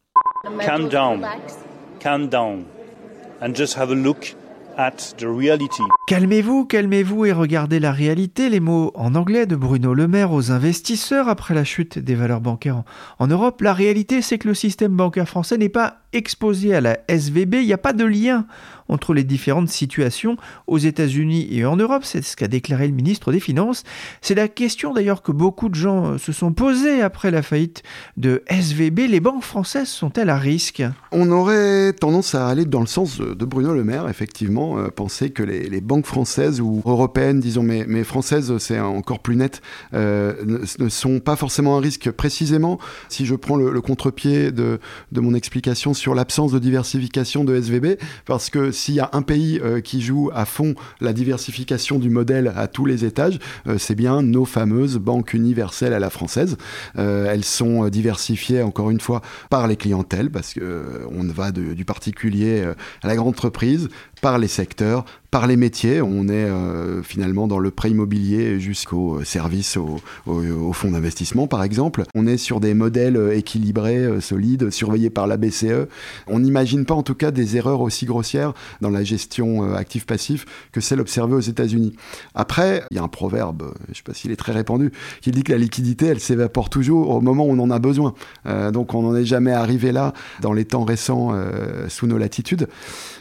Calmez-vous, 6.09 6.65
calmez-vous 6.65 7.25
et 7.27 7.33
regardez 7.33 7.81
la 7.81 7.93
réalité. 7.93 8.49
Les 8.49 8.61
mots 8.61 8.93
en 8.95 9.15
anglais 9.15 9.47
de 9.47 9.57
Bruno 9.57 9.95
Le 9.95 10.09
Maire 10.09 10.33
aux 10.33 10.51
investisseurs 10.51 11.29
après 11.29 11.55
la 11.55 11.65
chute 11.65 11.99
des 11.99 12.15
valeurs 12.15 12.41
bancaires 12.41 12.83
en 13.19 13.27
Europe. 13.27 13.61
La 13.63 13.73
réalité, 13.73 14.23
c'est 14.23 14.39
que 14.39 14.49
le 14.49 14.55
système 14.55 14.97
bancaire 14.97 15.29
français 15.29 15.59
n'est 15.59 15.69
pas 15.69 15.99
exposé 16.15 16.75
à 16.75 16.81
la 16.81 16.99
SVB. 17.09 17.55
Il 17.55 17.67
n'y 17.67 17.73
a 17.73 17.79
pas 17.79 17.93
de 17.93 18.05
lien 18.05 18.47
entre 18.89 19.15
les 19.15 19.25
différentes 19.25 19.69
situations 19.69 20.37
aux 20.67 20.79
États-Unis 20.79 21.49
et 21.51 21.65
en 21.65 21.77
Europe. 21.77 22.05
C'est 22.05 22.23
ce 22.23 22.37
qu'a 22.37 22.49
déclaré 22.49 22.87
le 22.89 22.95
ministre 22.95 23.33
des 23.33 23.41
Finances. 23.41 23.83
C'est 24.21 24.35
la 24.35 24.49
question 24.49 24.93
d'ailleurs 24.93 25.23
que 25.23 25.33
beaucoup 25.33 25.69
de 25.69 25.75
gens 25.75 26.13
euh, 26.13 26.19
se 26.19 26.33
sont 26.33 26.53
posés 26.53 27.01
après 27.01 27.31
la 27.31 27.43
faillite 27.43 27.83
de 28.17 28.43
SVB. 28.49 29.09
Les 29.09 29.21
banques 29.21 29.43
françaises 29.43 29.89
sont-elles 29.89 30.31
à 30.31 30.37
risque? 30.37 30.83
On 31.13 31.31
aurait 31.31 31.93
tendance 31.93 32.35
à 32.35 32.49
aller 32.49 32.65
dans 32.65 32.81
le 32.81 32.87
sens 32.87 33.19
de 33.19 33.45
Bruno 33.45 33.73
Le 33.73 33.85
Maire, 33.85 34.09
effectivement, 34.09 34.79
euh, 34.79 34.89
penser 34.89 35.31
que 35.31 35.43
les, 35.43 35.81
banques 35.81 36.07
françaises 36.07 36.61
ou 36.61 36.83
européennes, 36.87 37.41
disons, 37.41 37.63
mais, 37.63 38.05
françaises, 38.05 38.57
c'est 38.59 38.81
encore 38.81 39.21
plus 39.21 39.37
net, 39.37 39.61
euh, 39.93 40.35
ne, 40.45 40.89
sont 40.89 41.21
pas 41.21 41.37
forcément 41.37 41.77
un 41.77 41.81
risque. 41.81 42.11
Précisément, 42.11 42.79
si 43.09 43.27
je 43.27 43.35
prends 43.35 43.57
le, 43.57 43.71
le 43.71 43.81
contre-pied 43.81 44.51
de, 44.53 44.79
de 45.13 45.21
mon 45.21 45.35
explication 45.35 45.95
l'absence 46.13 46.53
de 46.53 46.59
diversification 46.59 47.45
de 47.45 47.55
SVB, 47.55 47.99
parce 48.27 48.51
que 48.51 48.73
s'il 48.73 48.97
y 48.97 49.01
a 49.01 49.09
un 49.13 49.23
pays 49.23 49.61
euh, 49.63 49.81
qui 49.81 50.03
joue 50.03 50.31
à 50.35 50.45
fond 50.45 50.75
la 51.01 51.13
diversification 51.13 51.99
du 51.99 52.11
modèle 52.11 52.53
à 52.57 52.67
tous 52.67 52.85
les 52.85 53.05
étages, 53.05 53.39
euh, 53.69 53.79
c'est 53.79 53.95
bien 53.95 54.21
nos 54.23 54.45
fameuses 54.45 54.99
banques 54.99 55.33
universelles 55.33 55.95
à 55.95 56.01
la 56.01 56.11
française. 56.11 56.57
Euh, 56.99 57.33
elles 57.33 57.45
sont 57.45 57.89
diversifiées, 57.89 58.61
encore 58.61 58.91
une 58.91 59.01
fois, 59.01 59.23
par 59.51 59.69
les 59.69 59.77
clientèles, 59.77 60.31
parce 60.31 60.53
qu'on 60.53 61.25
va 61.33 61.53
du 61.53 61.85
particulier 61.85 62.65
à 63.03 63.07
la 63.07 63.15
grande 63.15 63.29
entreprise, 63.29 63.89
par 64.21 64.39
les 64.39 64.49
secteurs, 64.49 65.05
par 65.35 65.49
les 65.49 65.57
métiers. 65.57 66.01
On 66.01 66.29
est 66.29 66.45
euh, 66.45 67.03
finalement 67.03 67.49
dans 67.49 67.59
le 67.59 67.73
prêt 67.73 67.91
immobilier 67.91 68.61
jusqu'au 68.61 69.25
service, 69.25 69.77
au, 69.77 70.73
fonds 70.73 70.93
d'investissement 70.93 71.49
par 71.49 71.65
exemple. 71.65 72.05
On 72.15 72.29
est 72.29 72.37
sur 72.37 72.61
des 72.61 72.73
modèles 72.73 73.17
euh, 73.17 73.37
équilibrés, 73.37 73.97
euh, 73.97 74.21
solides, 74.21 74.71
surveillés 74.71 75.11
par 75.11 75.27
la 75.27 75.37
BCE. 75.37 75.89
On 76.29 76.39
n'imagine 76.39 76.85
pas 76.85 76.95
en 76.95 77.03
tout 77.03 77.17
cas 77.17 77.33
des 77.33 77.57
erreurs 77.57 77.81
aussi 77.81 78.07
grossières 78.07 78.53
dans 78.81 78.91
la 78.91 79.03
gestion 79.03 79.65
euh, 79.65 79.75
actif-passif 79.75 80.47
que 80.71 80.81
celle 80.81 81.01
observée 81.01 81.35
aux 81.35 81.41
États-Unis. 81.41 81.97
Après, 82.37 82.85
il 82.93 82.97
y 82.97 83.01
a 83.01 83.03
un 83.03 83.09
proverbe, 83.09 83.75
je 83.87 83.91
ne 83.91 83.95
sais 83.97 84.03
pas 84.05 84.15
s'il 84.15 84.31
est 84.31 84.37
très 84.37 84.53
répandu, 84.53 84.93
qui 85.21 85.33
dit 85.33 85.43
que 85.43 85.51
la 85.51 85.59
liquidité, 85.59 86.07
elle 86.07 86.21
s'évapore 86.21 86.71
toujours 86.71 87.11
au 87.11 87.21
moment 87.21 87.45
où 87.45 87.51
on 87.51 87.59
en 87.59 87.73
a 87.73 87.81
besoin. 87.81 88.15
Euh, 88.47 88.71
donc 88.71 88.95
on 88.95 89.03
n'en 89.03 89.17
est 89.17 89.25
jamais 89.25 89.53
arrivé 89.53 89.91
là 89.91 90.13
dans 90.41 90.53
les 90.53 90.65
temps 90.65 90.85
récents 90.85 91.31
euh, 91.33 91.89
sous 91.89 92.07
nos 92.07 92.19
latitudes. 92.19 92.69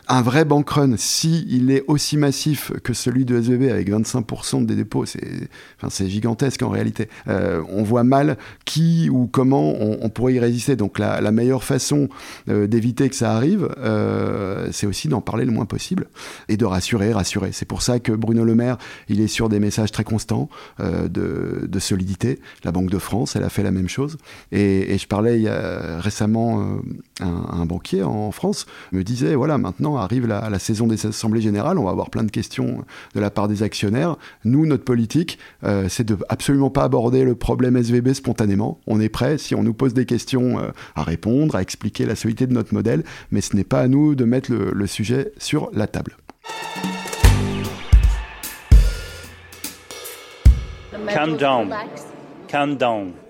Un 0.09 0.21
vrai 0.21 0.43
bank 0.43 0.69
run, 0.69 0.95
si 0.97 1.47
est 1.69 1.83
aussi 1.87 2.17
massif 2.17 2.73
que 2.83 2.93
celui 2.93 3.23
de 3.23 3.39
SVB 3.39 3.71
avec 3.71 3.89
25% 3.89 4.65
des 4.65 4.75
dépôts, 4.75 5.05
c'est 5.05 6.09
gigantesque 6.09 6.61
en 6.61 6.69
réalité. 6.69 7.07
Euh, 7.29 7.63
on 7.69 7.83
voit 7.83 8.03
mal 8.03 8.37
qui 8.65 9.09
ou 9.09 9.27
comment 9.27 9.73
on, 9.79 10.09
pourrait 10.09 10.33
y 10.33 10.39
résister. 10.39 10.75
Donc 10.75 10.99
la, 10.99 11.31
meilleure 11.31 11.63
façon 11.63 12.09
euh, 12.49 12.67
d'éviter 12.67 13.09
que 13.09 13.15
ça 13.15 13.33
arrive, 13.33 13.69
euh, 13.79 14.67
c'est 14.71 14.87
aussi 14.87 15.07
d'en 15.07 15.21
parler 15.21 15.45
le 15.45 15.51
moins 15.51 15.65
possible 15.65 16.07
et 16.49 16.57
de 16.57 16.65
rassurer, 16.65 17.13
rassurer. 17.13 17.51
C'est 17.53 17.65
pour 17.65 17.81
ça 17.81 17.99
que 17.99 18.11
Bruno 18.11 18.43
Le 18.43 18.55
Maire, 18.55 18.77
il 19.07 19.21
est 19.21 19.27
sur 19.27 19.47
des 19.47 19.59
messages 19.59 19.91
très 19.91 20.03
constants 20.03 20.49
de, 20.79 21.79
solidité. 21.79 22.39
La 22.63 22.71
Banque 22.71 22.89
de 22.89 22.97
France, 22.97 23.35
elle 23.35 23.43
a 23.43 23.49
fait 23.49 23.63
la 23.63 23.71
même 23.71 23.89
chose. 23.89 24.17
Et, 24.51 24.97
je 24.97 25.07
parlais 25.07 25.37
il 25.37 25.43
y 25.43 25.49
a 25.49 25.99
récemment 25.99 26.77
un, 27.19 27.25
un 27.27 27.65
banquier 27.65 28.03
en 28.03 28.31
France 28.31 28.65
me 28.91 29.03
disait 29.03 29.35
voilà 29.35 29.57
maintenant 29.57 29.92
arrive 29.97 30.27
la, 30.27 30.49
la, 30.49 30.59
saison 30.59 30.87
des 30.87 31.05
assemblées 31.05 31.41
générales, 31.41 31.77
on 31.77 31.83
va 31.83 31.91
avoir 31.91 32.09
plein 32.09 32.23
de 32.23 32.31
questions 32.31 32.85
de 33.15 33.19
la 33.19 33.29
part 33.29 33.47
des 33.47 33.63
actionnaires. 33.63 34.17
Nous, 34.45 34.65
notre 34.65 34.83
politique, 34.83 35.37
euh, 35.63 35.87
c'est 35.89 36.03
de 36.03 36.17
absolument 36.29 36.69
pas 36.69 36.83
aborder 36.83 37.23
le 37.23 37.35
problème 37.35 37.77
SVB 37.77 38.13
spontanément. 38.13 38.79
On 38.87 38.99
est 38.99 39.09
prêt, 39.09 39.37
si 39.37 39.55
on 39.55 39.63
nous 39.63 39.73
pose 39.73 39.93
des 39.93 40.05
questions, 40.05 40.59
euh, 40.59 40.69
à 40.95 41.03
répondre, 41.03 41.55
à 41.55 41.61
expliquer 41.61 42.05
la 42.05 42.15
solidité 42.15 42.47
de 42.47 42.53
notre 42.53 42.73
modèle, 42.73 43.03
mais 43.31 43.41
ce 43.41 43.55
n'est 43.55 43.63
pas 43.63 43.81
à 43.81 43.87
nous 43.87 44.15
de 44.15 44.25
mettre 44.25 44.51
le, 44.51 44.71
le 44.73 44.87
sujet 44.87 45.31
sur 45.37 45.69
la 45.73 45.87
table. 45.87 46.17
Calm 51.07 51.37
down. 51.37 51.69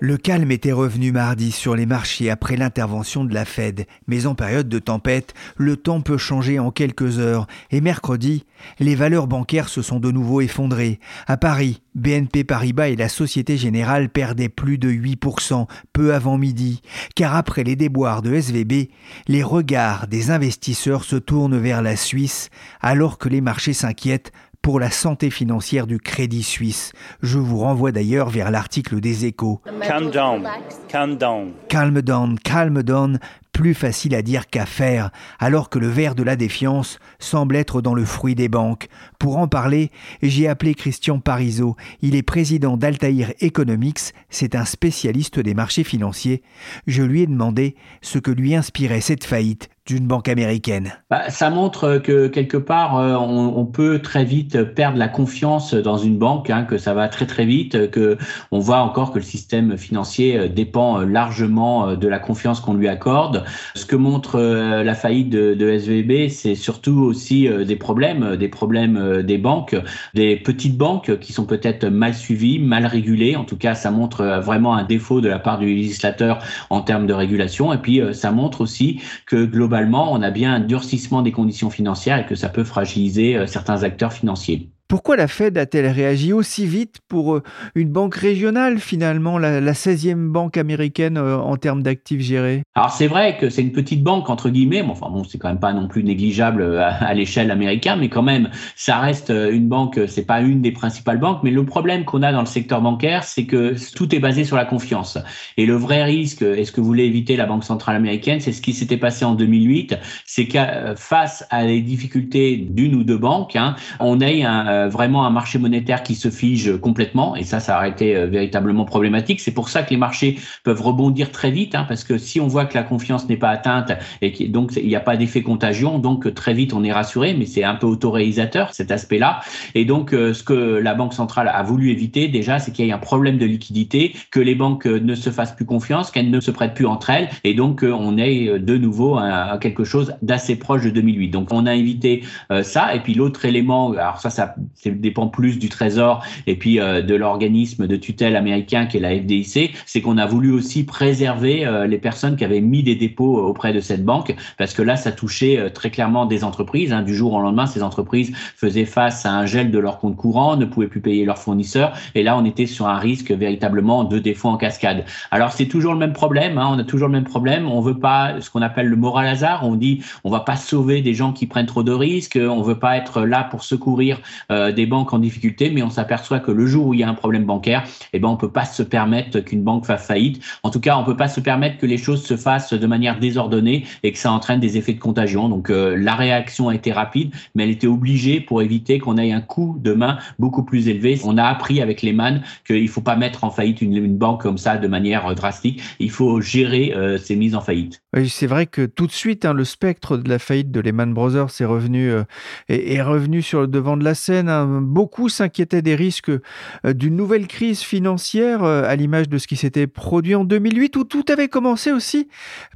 Le 0.00 0.16
calme 0.18 0.50
était 0.50 0.72
revenu 0.72 1.10
mardi 1.10 1.50
sur 1.50 1.74
les 1.74 1.86
marchés 1.86 2.28
après 2.28 2.56
l'intervention 2.56 3.24
de 3.24 3.32
la 3.32 3.46
Fed, 3.46 3.86
mais 4.06 4.26
en 4.26 4.34
période 4.34 4.68
de 4.68 4.78
tempête, 4.78 5.32
le 5.56 5.78
temps 5.78 6.02
peut 6.02 6.18
changer 6.18 6.58
en 6.58 6.70
quelques 6.70 7.18
heures. 7.18 7.46
Et 7.70 7.80
mercredi, 7.80 8.44
les 8.80 8.94
valeurs 8.94 9.26
bancaires 9.26 9.70
se 9.70 9.80
sont 9.80 9.98
de 9.98 10.10
nouveau 10.10 10.42
effondrées. 10.42 11.00
À 11.26 11.38
Paris, 11.38 11.80
BNP 11.94 12.44
Paribas 12.44 12.88
et 12.88 12.96
la 12.96 13.08
Société 13.08 13.56
Générale 13.56 14.10
perdaient 14.10 14.50
plus 14.50 14.76
de 14.76 14.90
8% 14.90 15.68
peu 15.94 16.12
avant 16.12 16.36
midi, 16.36 16.82
car 17.14 17.34
après 17.34 17.64
les 17.64 17.76
déboires 17.76 18.20
de 18.20 18.34
SVB, 18.34 18.90
les 19.26 19.42
regards 19.42 20.06
des 20.06 20.32
investisseurs 20.32 21.04
se 21.04 21.16
tournent 21.16 21.58
vers 21.58 21.80
la 21.80 21.96
Suisse 21.96 22.50
alors 22.82 23.16
que 23.16 23.30
les 23.30 23.40
marchés 23.40 23.72
s'inquiètent 23.72 24.32
pour 24.64 24.80
la 24.80 24.90
santé 24.90 25.28
financière 25.28 25.86
du 25.86 25.98
Crédit 25.98 26.42
Suisse. 26.42 26.92
Je 27.22 27.38
vous 27.38 27.58
renvoie 27.58 27.92
d'ailleurs 27.92 28.30
vers 28.30 28.50
l'article 28.50 28.98
des 28.98 29.26
échos. 29.26 29.60
Calm 29.82 30.10
down, 30.10 30.48
calm 30.88 31.16
down. 31.18 31.52
Calm 31.68 32.00
down, 32.00 32.38
calm 32.38 32.82
down. 32.82 33.18
Plus 33.54 33.72
facile 33.72 34.16
à 34.16 34.22
dire 34.22 34.48
qu'à 34.48 34.66
faire, 34.66 35.10
alors 35.38 35.70
que 35.70 35.78
le 35.78 35.86
verre 35.86 36.16
de 36.16 36.24
la 36.24 36.34
défiance 36.34 36.98
semble 37.20 37.54
être 37.54 37.80
dans 37.80 37.94
le 37.94 38.04
fruit 38.04 38.34
des 38.34 38.48
banques. 38.48 38.88
Pour 39.20 39.38
en 39.38 39.46
parler, 39.46 39.92
j'ai 40.22 40.48
appelé 40.48 40.74
Christian 40.74 41.20
Parizeau. 41.20 41.76
Il 42.02 42.16
est 42.16 42.22
président 42.22 42.76
d'Altaïr 42.76 43.32
Economics, 43.40 44.12
c'est 44.28 44.56
un 44.56 44.64
spécialiste 44.64 45.38
des 45.38 45.54
marchés 45.54 45.84
financiers. 45.84 46.42
Je 46.88 47.04
lui 47.04 47.22
ai 47.22 47.28
demandé 47.28 47.76
ce 48.02 48.18
que 48.18 48.32
lui 48.32 48.56
inspirait 48.56 49.00
cette 49.00 49.24
faillite 49.24 49.70
d'une 49.86 50.06
banque 50.06 50.28
américaine 50.28 50.94
bah, 51.10 51.28
Ça 51.28 51.50
montre 51.50 51.98
que 51.98 52.28
quelque 52.28 52.56
part, 52.56 52.96
euh, 52.96 53.14
on, 53.16 53.66
peut 53.66 53.98
très 53.98 54.24
vite 54.24 54.62
perdre 54.62 54.98
la 54.98 55.08
confiance 55.08 55.74
dans 55.74 55.98
une 55.98 56.16
banque, 56.16 56.48
hein, 56.48 56.64
que 56.64 56.78
ça 56.78 56.94
va 56.94 57.08
très 57.08 57.26
très 57.26 57.44
vite, 57.44 57.90
que 57.90 58.16
on 58.50 58.60
voit 58.60 58.78
encore 58.78 59.12
que 59.12 59.18
le 59.18 59.24
système 59.24 59.76
financier 59.76 60.38
euh, 60.38 60.48
dépend 60.48 61.00
euh, 61.00 61.04
largement 61.04 61.96
de 61.96 62.08
la 62.08 62.18
confiance 62.18 62.60
qu'on 62.60 62.74
lui 62.74 62.88
accorde. 62.88 63.43
Ce 63.74 63.86
que 63.86 63.96
montre 63.96 64.40
la 64.40 64.94
faillite 64.94 65.30
de, 65.30 65.54
de 65.54 65.68
SVB, 65.70 66.28
c'est 66.28 66.54
surtout 66.54 67.00
aussi 67.00 67.48
des 67.48 67.76
problèmes, 67.76 68.36
des 68.36 68.48
problèmes 68.48 69.22
des 69.22 69.38
banques, 69.38 69.76
des 70.14 70.36
petites 70.36 70.76
banques 70.76 71.18
qui 71.18 71.32
sont 71.32 71.46
peut-être 71.46 71.86
mal 71.86 72.14
suivies, 72.14 72.58
mal 72.58 72.86
régulées. 72.86 73.36
En 73.36 73.44
tout 73.44 73.56
cas, 73.56 73.74
ça 73.74 73.90
montre 73.90 74.40
vraiment 74.42 74.74
un 74.74 74.84
défaut 74.84 75.20
de 75.20 75.28
la 75.28 75.38
part 75.38 75.58
du 75.58 75.66
législateur 75.66 76.42
en 76.70 76.80
termes 76.80 77.06
de 77.06 77.12
régulation. 77.12 77.72
Et 77.72 77.78
puis, 77.78 78.00
ça 78.12 78.32
montre 78.32 78.60
aussi 78.60 79.00
que 79.26 79.44
globalement 79.44 80.12
on 80.12 80.22
a 80.22 80.30
bien 80.30 80.54
un 80.54 80.60
durcissement 80.60 81.22
des 81.22 81.32
conditions 81.32 81.70
financières 81.70 82.18
et 82.18 82.26
que 82.26 82.34
ça 82.34 82.48
peut 82.48 82.64
fragiliser 82.64 83.36
euh, 83.36 83.46
certains 83.46 83.82
acteurs 83.82 84.12
financiers. 84.12 84.73
Pourquoi 84.86 85.16
la 85.16 85.28
Fed 85.28 85.56
a-t-elle 85.56 85.86
réagi 85.86 86.34
aussi 86.34 86.66
vite 86.66 86.98
pour 87.08 87.36
euh, 87.36 87.42
une 87.74 87.88
banque 87.88 88.16
régionale 88.16 88.78
finalement, 88.78 89.38
la, 89.38 89.60
16e 89.72 90.28
banque 90.28 90.58
américaine 90.58 91.16
euh, 91.16 91.38
en 91.38 91.56
termes 91.56 91.82
d'actifs 91.82 92.20
gérés? 92.20 92.62
Alors 92.74 92.90
c'est 92.90 93.06
vrai 93.06 93.38
que 93.38 93.48
c'est 93.48 93.62
une 93.62 93.72
petite 93.72 94.02
banque 94.02 94.28
entre 94.28 94.50
guillemets, 94.50 94.82
mais 94.82 94.90
enfin 94.90 95.08
bon, 95.08 95.24
c'est 95.24 95.38
quand 95.38 95.48
même 95.48 95.58
pas 95.58 95.72
non 95.72 95.88
plus 95.88 96.04
négligeable 96.04 96.60
euh, 96.60 96.82
à, 96.82 97.14
l'échelle 97.14 97.50
américaine, 97.50 97.98
mais 98.00 98.10
quand 98.10 98.22
même, 98.22 98.50
ça 98.76 98.98
reste 98.98 99.30
une 99.30 99.68
banque, 99.68 99.98
c'est 100.06 100.26
pas 100.26 100.42
une 100.42 100.60
des 100.60 100.72
principales 100.72 101.18
banques, 101.18 101.40
mais 101.42 101.50
le 101.50 101.64
problème 101.64 102.04
qu'on 102.04 102.22
a 102.22 102.30
dans 102.30 102.40
le 102.40 102.46
secteur 102.46 102.82
bancaire, 102.82 103.24
c'est 103.24 103.46
que 103.46 103.74
tout 103.96 104.14
est 104.14 104.20
basé 104.20 104.44
sur 104.44 104.56
la 104.56 104.66
confiance. 104.66 105.16
Et 105.56 105.64
le 105.64 105.76
vrai 105.76 106.04
risque, 106.04 106.42
est 106.42 106.64
ce 106.64 106.72
que 106.72 106.82
voulait 106.82 107.06
éviter 107.06 107.36
la 107.36 107.46
Banque 107.46 107.64
centrale 107.64 107.96
américaine, 107.96 108.40
c'est 108.40 108.52
ce 108.52 108.60
qui 108.60 108.74
s'était 108.74 108.98
passé 108.98 109.24
en 109.24 109.34
2008, 109.34 109.96
c'est 110.26 110.46
qu'à 110.46 110.94
face 110.96 111.46
à 111.48 111.64
les 111.64 111.80
difficultés 111.80 112.56
d'une 112.56 112.94
ou 112.96 113.04
deux 113.04 113.18
banques, 113.18 113.56
hein, 113.56 113.76
on 113.98 114.20
ait 114.20 114.42
un 114.42 114.73
euh, 114.74 114.88
vraiment 114.88 115.26
un 115.26 115.30
marché 115.30 115.58
monétaire 115.58 116.02
qui 116.02 116.14
se 116.14 116.30
fige 116.30 116.76
complètement, 116.78 117.36
et 117.36 117.44
ça, 117.44 117.60
ça 117.60 117.78
a 117.78 117.88
été 117.88 118.16
euh, 118.16 118.26
véritablement 118.26 118.84
problématique. 118.84 119.40
C'est 119.40 119.54
pour 119.54 119.68
ça 119.68 119.82
que 119.82 119.90
les 119.90 119.96
marchés 119.96 120.38
peuvent 120.62 120.82
rebondir 120.82 121.30
très 121.30 121.50
vite, 121.50 121.74
hein, 121.74 121.84
parce 121.88 122.04
que 122.04 122.18
si 122.18 122.40
on 122.40 122.46
voit 122.46 122.64
que 122.66 122.74
la 122.74 122.82
confiance 122.82 123.28
n'est 123.28 123.36
pas 123.36 123.50
atteinte 123.50 123.92
et 124.20 124.32
que, 124.32 124.44
donc 124.44 124.72
il 124.76 124.86
n'y 124.86 124.96
a 124.96 125.00
pas 125.00 125.16
d'effet 125.16 125.42
contagion, 125.42 125.98
donc 125.98 126.32
très 126.34 126.54
vite 126.54 126.72
on 126.72 126.84
est 126.84 126.92
rassuré, 126.92 127.34
mais 127.38 127.46
c'est 127.46 127.64
un 127.64 127.74
peu 127.74 127.86
autoréalisateur 127.86 128.74
cet 128.74 128.90
aspect-là. 128.90 129.40
Et 129.74 129.84
donc 129.84 130.12
euh, 130.12 130.34
ce 130.34 130.42
que 130.42 130.54
la 130.54 130.94
Banque 130.94 131.14
centrale 131.14 131.50
a 131.52 131.62
voulu 131.62 131.90
éviter 131.90 132.28
déjà, 132.28 132.58
c'est 132.58 132.72
qu'il 132.72 132.86
y 132.86 132.88
ait 132.88 132.92
un 132.92 132.98
problème 132.98 133.38
de 133.38 133.46
liquidité, 133.46 134.14
que 134.30 134.40
les 134.40 134.54
banques 134.54 134.86
ne 134.86 135.14
se 135.14 135.30
fassent 135.30 135.54
plus 135.54 135.66
confiance, 135.66 136.10
qu'elles 136.10 136.30
ne 136.30 136.40
se 136.40 136.50
prêtent 136.50 136.74
plus 136.74 136.86
entre 136.86 137.10
elles, 137.10 137.28
et 137.44 137.54
donc 137.54 137.84
on 137.84 138.18
ait 138.18 138.58
de 138.58 138.76
nouveau 138.76 139.16
à 139.18 139.58
quelque 139.60 139.84
chose 139.84 140.14
d'assez 140.22 140.56
proche 140.56 140.82
de 140.82 140.90
2008. 140.90 141.28
Donc 141.28 141.52
on 141.52 141.66
a 141.66 141.74
évité 141.74 142.24
ça, 142.62 142.94
et 142.94 143.00
puis 143.00 143.14
l'autre 143.14 143.44
élément, 143.44 143.92
alors 143.92 144.20
ça 144.20 144.30
ça 144.30 144.54
dépend 144.86 145.28
plus 145.28 145.58
du 145.58 145.68
Trésor 145.68 146.24
et 146.46 146.56
puis 146.56 146.80
euh, 146.80 147.02
de 147.02 147.14
l'organisme 147.14 147.86
de 147.86 147.96
tutelle 147.96 148.36
américain 148.36 148.86
qui 148.86 148.96
est 148.96 149.00
la 149.00 149.16
FDIC, 149.16 149.74
c'est 149.86 150.00
qu'on 150.00 150.18
a 150.18 150.26
voulu 150.26 150.52
aussi 150.52 150.84
préserver 150.84 151.66
euh, 151.66 151.86
les 151.86 151.98
personnes 151.98 152.36
qui 152.36 152.44
avaient 152.44 152.60
mis 152.60 152.82
des 152.82 152.94
dépôts 152.94 153.38
euh, 153.38 153.42
auprès 153.42 153.72
de 153.72 153.80
cette 153.80 154.04
banque, 154.04 154.34
parce 154.58 154.74
que 154.74 154.82
là, 154.82 154.96
ça 154.96 155.12
touchait 155.12 155.70
très 155.72 155.90
clairement 155.90 156.26
des 156.26 156.44
entreprises. 156.44 156.92
Hein. 156.92 157.02
Du 157.02 157.14
jour 157.14 157.34
au 157.34 157.40
lendemain, 157.40 157.66
ces 157.66 157.82
entreprises 157.82 158.32
faisaient 158.56 158.84
face 158.84 159.26
à 159.26 159.32
un 159.32 159.46
gel 159.46 159.70
de 159.70 159.78
leurs 159.78 159.98
comptes 159.98 160.16
courants, 160.16 160.56
ne 160.56 160.64
pouvaient 160.64 160.88
plus 160.88 161.00
payer 161.00 161.24
leurs 161.24 161.38
fournisseurs, 161.38 161.92
et 162.14 162.22
là, 162.22 162.36
on 162.36 162.44
était 162.44 162.66
sur 162.66 162.88
un 162.88 162.98
risque 162.98 163.30
véritablement 163.30 164.04
de 164.04 164.18
défaut 164.18 164.48
en 164.48 164.56
cascade. 164.56 165.04
Alors, 165.30 165.52
c'est 165.52 165.66
toujours 165.66 165.92
le 165.92 165.98
même 165.98 166.12
problème, 166.12 166.58
hein. 166.58 166.68
on 166.70 166.78
a 166.78 166.84
toujours 166.84 167.08
le 167.08 167.12
même 167.14 167.24
problème, 167.24 167.68
on 167.68 167.80
veut 167.80 167.98
pas 167.98 168.40
ce 168.40 168.50
qu'on 168.50 168.62
appelle 168.62 168.88
le 168.88 168.96
moral 168.96 169.26
hasard, 169.26 169.66
on 169.66 169.76
dit 169.76 170.02
on 170.24 170.30
va 170.30 170.40
pas 170.40 170.56
sauver 170.56 171.02
des 171.02 171.14
gens 171.14 171.32
qui 171.32 171.46
prennent 171.46 171.66
trop 171.66 171.82
de 171.82 171.92
risques, 171.92 172.38
on 172.40 172.62
veut 172.62 172.78
pas 172.78 172.96
être 172.96 173.22
là 173.22 173.44
pour 173.44 173.64
secourir 173.64 174.20
euh, 174.54 174.72
des 174.72 174.86
banques 174.86 175.12
en 175.12 175.18
difficulté, 175.18 175.70
mais 175.70 175.82
on 175.82 175.90
s'aperçoit 175.90 176.38
que 176.38 176.50
le 176.50 176.66
jour 176.66 176.86
où 176.86 176.94
il 176.94 177.00
y 177.00 177.02
a 177.02 177.08
un 177.08 177.14
problème 177.14 177.44
bancaire, 177.44 177.84
eh 178.12 178.18
ben 178.18 178.28
on 178.28 178.36
peut 178.36 178.50
pas 178.50 178.64
se 178.64 178.82
permettre 178.82 179.40
qu'une 179.40 179.62
banque 179.62 179.84
fasse 179.84 180.06
faillite. 180.06 180.42
En 180.62 180.70
tout 180.70 180.80
cas, 180.80 180.96
on 180.96 181.04
peut 181.04 181.16
pas 181.16 181.28
se 181.28 181.40
permettre 181.40 181.78
que 181.78 181.86
les 181.86 181.98
choses 181.98 182.24
se 182.24 182.36
fassent 182.36 182.72
de 182.72 182.86
manière 182.86 183.18
désordonnée 183.18 183.84
et 184.02 184.12
que 184.12 184.18
ça 184.18 184.30
entraîne 184.30 184.60
des 184.60 184.76
effets 184.76 184.92
de 184.92 185.00
contagion. 185.00 185.48
Donc 185.48 185.70
euh, 185.70 185.96
la 185.96 186.14
réaction 186.14 186.68
a 186.68 186.74
été 186.74 186.92
rapide, 186.92 187.32
mais 187.54 187.64
elle 187.64 187.70
était 187.70 187.86
obligée 187.86 188.40
pour 188.40 188.62
éviter 188.62 188.98
qu'on 188.98 189.18
ait 189.18 189.32
un 189.32 189.40
coût 189.40 189.76
de 189.80 189.92
main 189.92 190.18
beaucoup 190.38 190.62
plus 190.62 190.88
élevé. 190.88 191.18
On 191.24 191.36
a 191.36 191.44
appris 191.44 191.80
avec 191.80 192.02
Lehman 192.02 192.42
qu'il 192.66 192.88
faut 192.88 193.00
pas 193.00 193.16
mettre 193.16 193.44
en 193.44 193.50
faillite 193.50 193.82
une, 193.82 194.04
banque 194.16 194.42
comme 194.42 194.58
ça 194.58 194.76
de 194.76 194.86
manière 194.86 195.26
euh, 195.26 195.34
drastique. 195.34 195.82
Il 195.98 196.10
faut 196.10 196.40
gérer 196.40 196.94
ces 197.18 197.36
mises 197.36 197.54
en 197.54 197.60
faillite. 197.60 198.00
Oui, 198.14 198.28
c'est 198.28 198.46
vrai 198.46 198.66
que 198.66 198.86
tout 198.86 199.06
de 199.06 199.12
suite, 199.12 199.44
hein, 199.44 199.52
le 199.52 199.64
spectre 199.64 200.16
de 200.16 200.28
la 200.28 200.38
faillite 200.38 200.70
de 200.70 200.80
Lehman 200.80 201.12
Brothers 201.12 201.48
est, 201.60 201.64
revenu 201.64 203.42
sur 203.42 203.60
le 203.62 203.66
devant 203.66 203.96
de 203.96 204.04
la 204.04 204.14
scène. 204.14 204.43
Beaucoup 204.80 205.28
s'inquiétaient 205.28 205.82
des 205.82 205.94
risques 205.94 206.30
euh, 206.30 206.92
d'une 206.92 207.16
nouvelle 207.16 207.46
crise 207.46 207.80
financière, 207.80 208.62
euh, 208.64 208.84
à 208.84 208.96
l'image 208.96 209.28
de 209.28 209.38
ce 209.38 209.46
qui 209.46 209.56
s'était 209.56 209.86
produit 209.86 210.34
en 210.34 210.44
2008, 210.44 210.96
où 210.96 211.04
tout 211.04 211.24
avait 211.28 211.48
commencé 211.48 211.92
aussi 211.92 212.28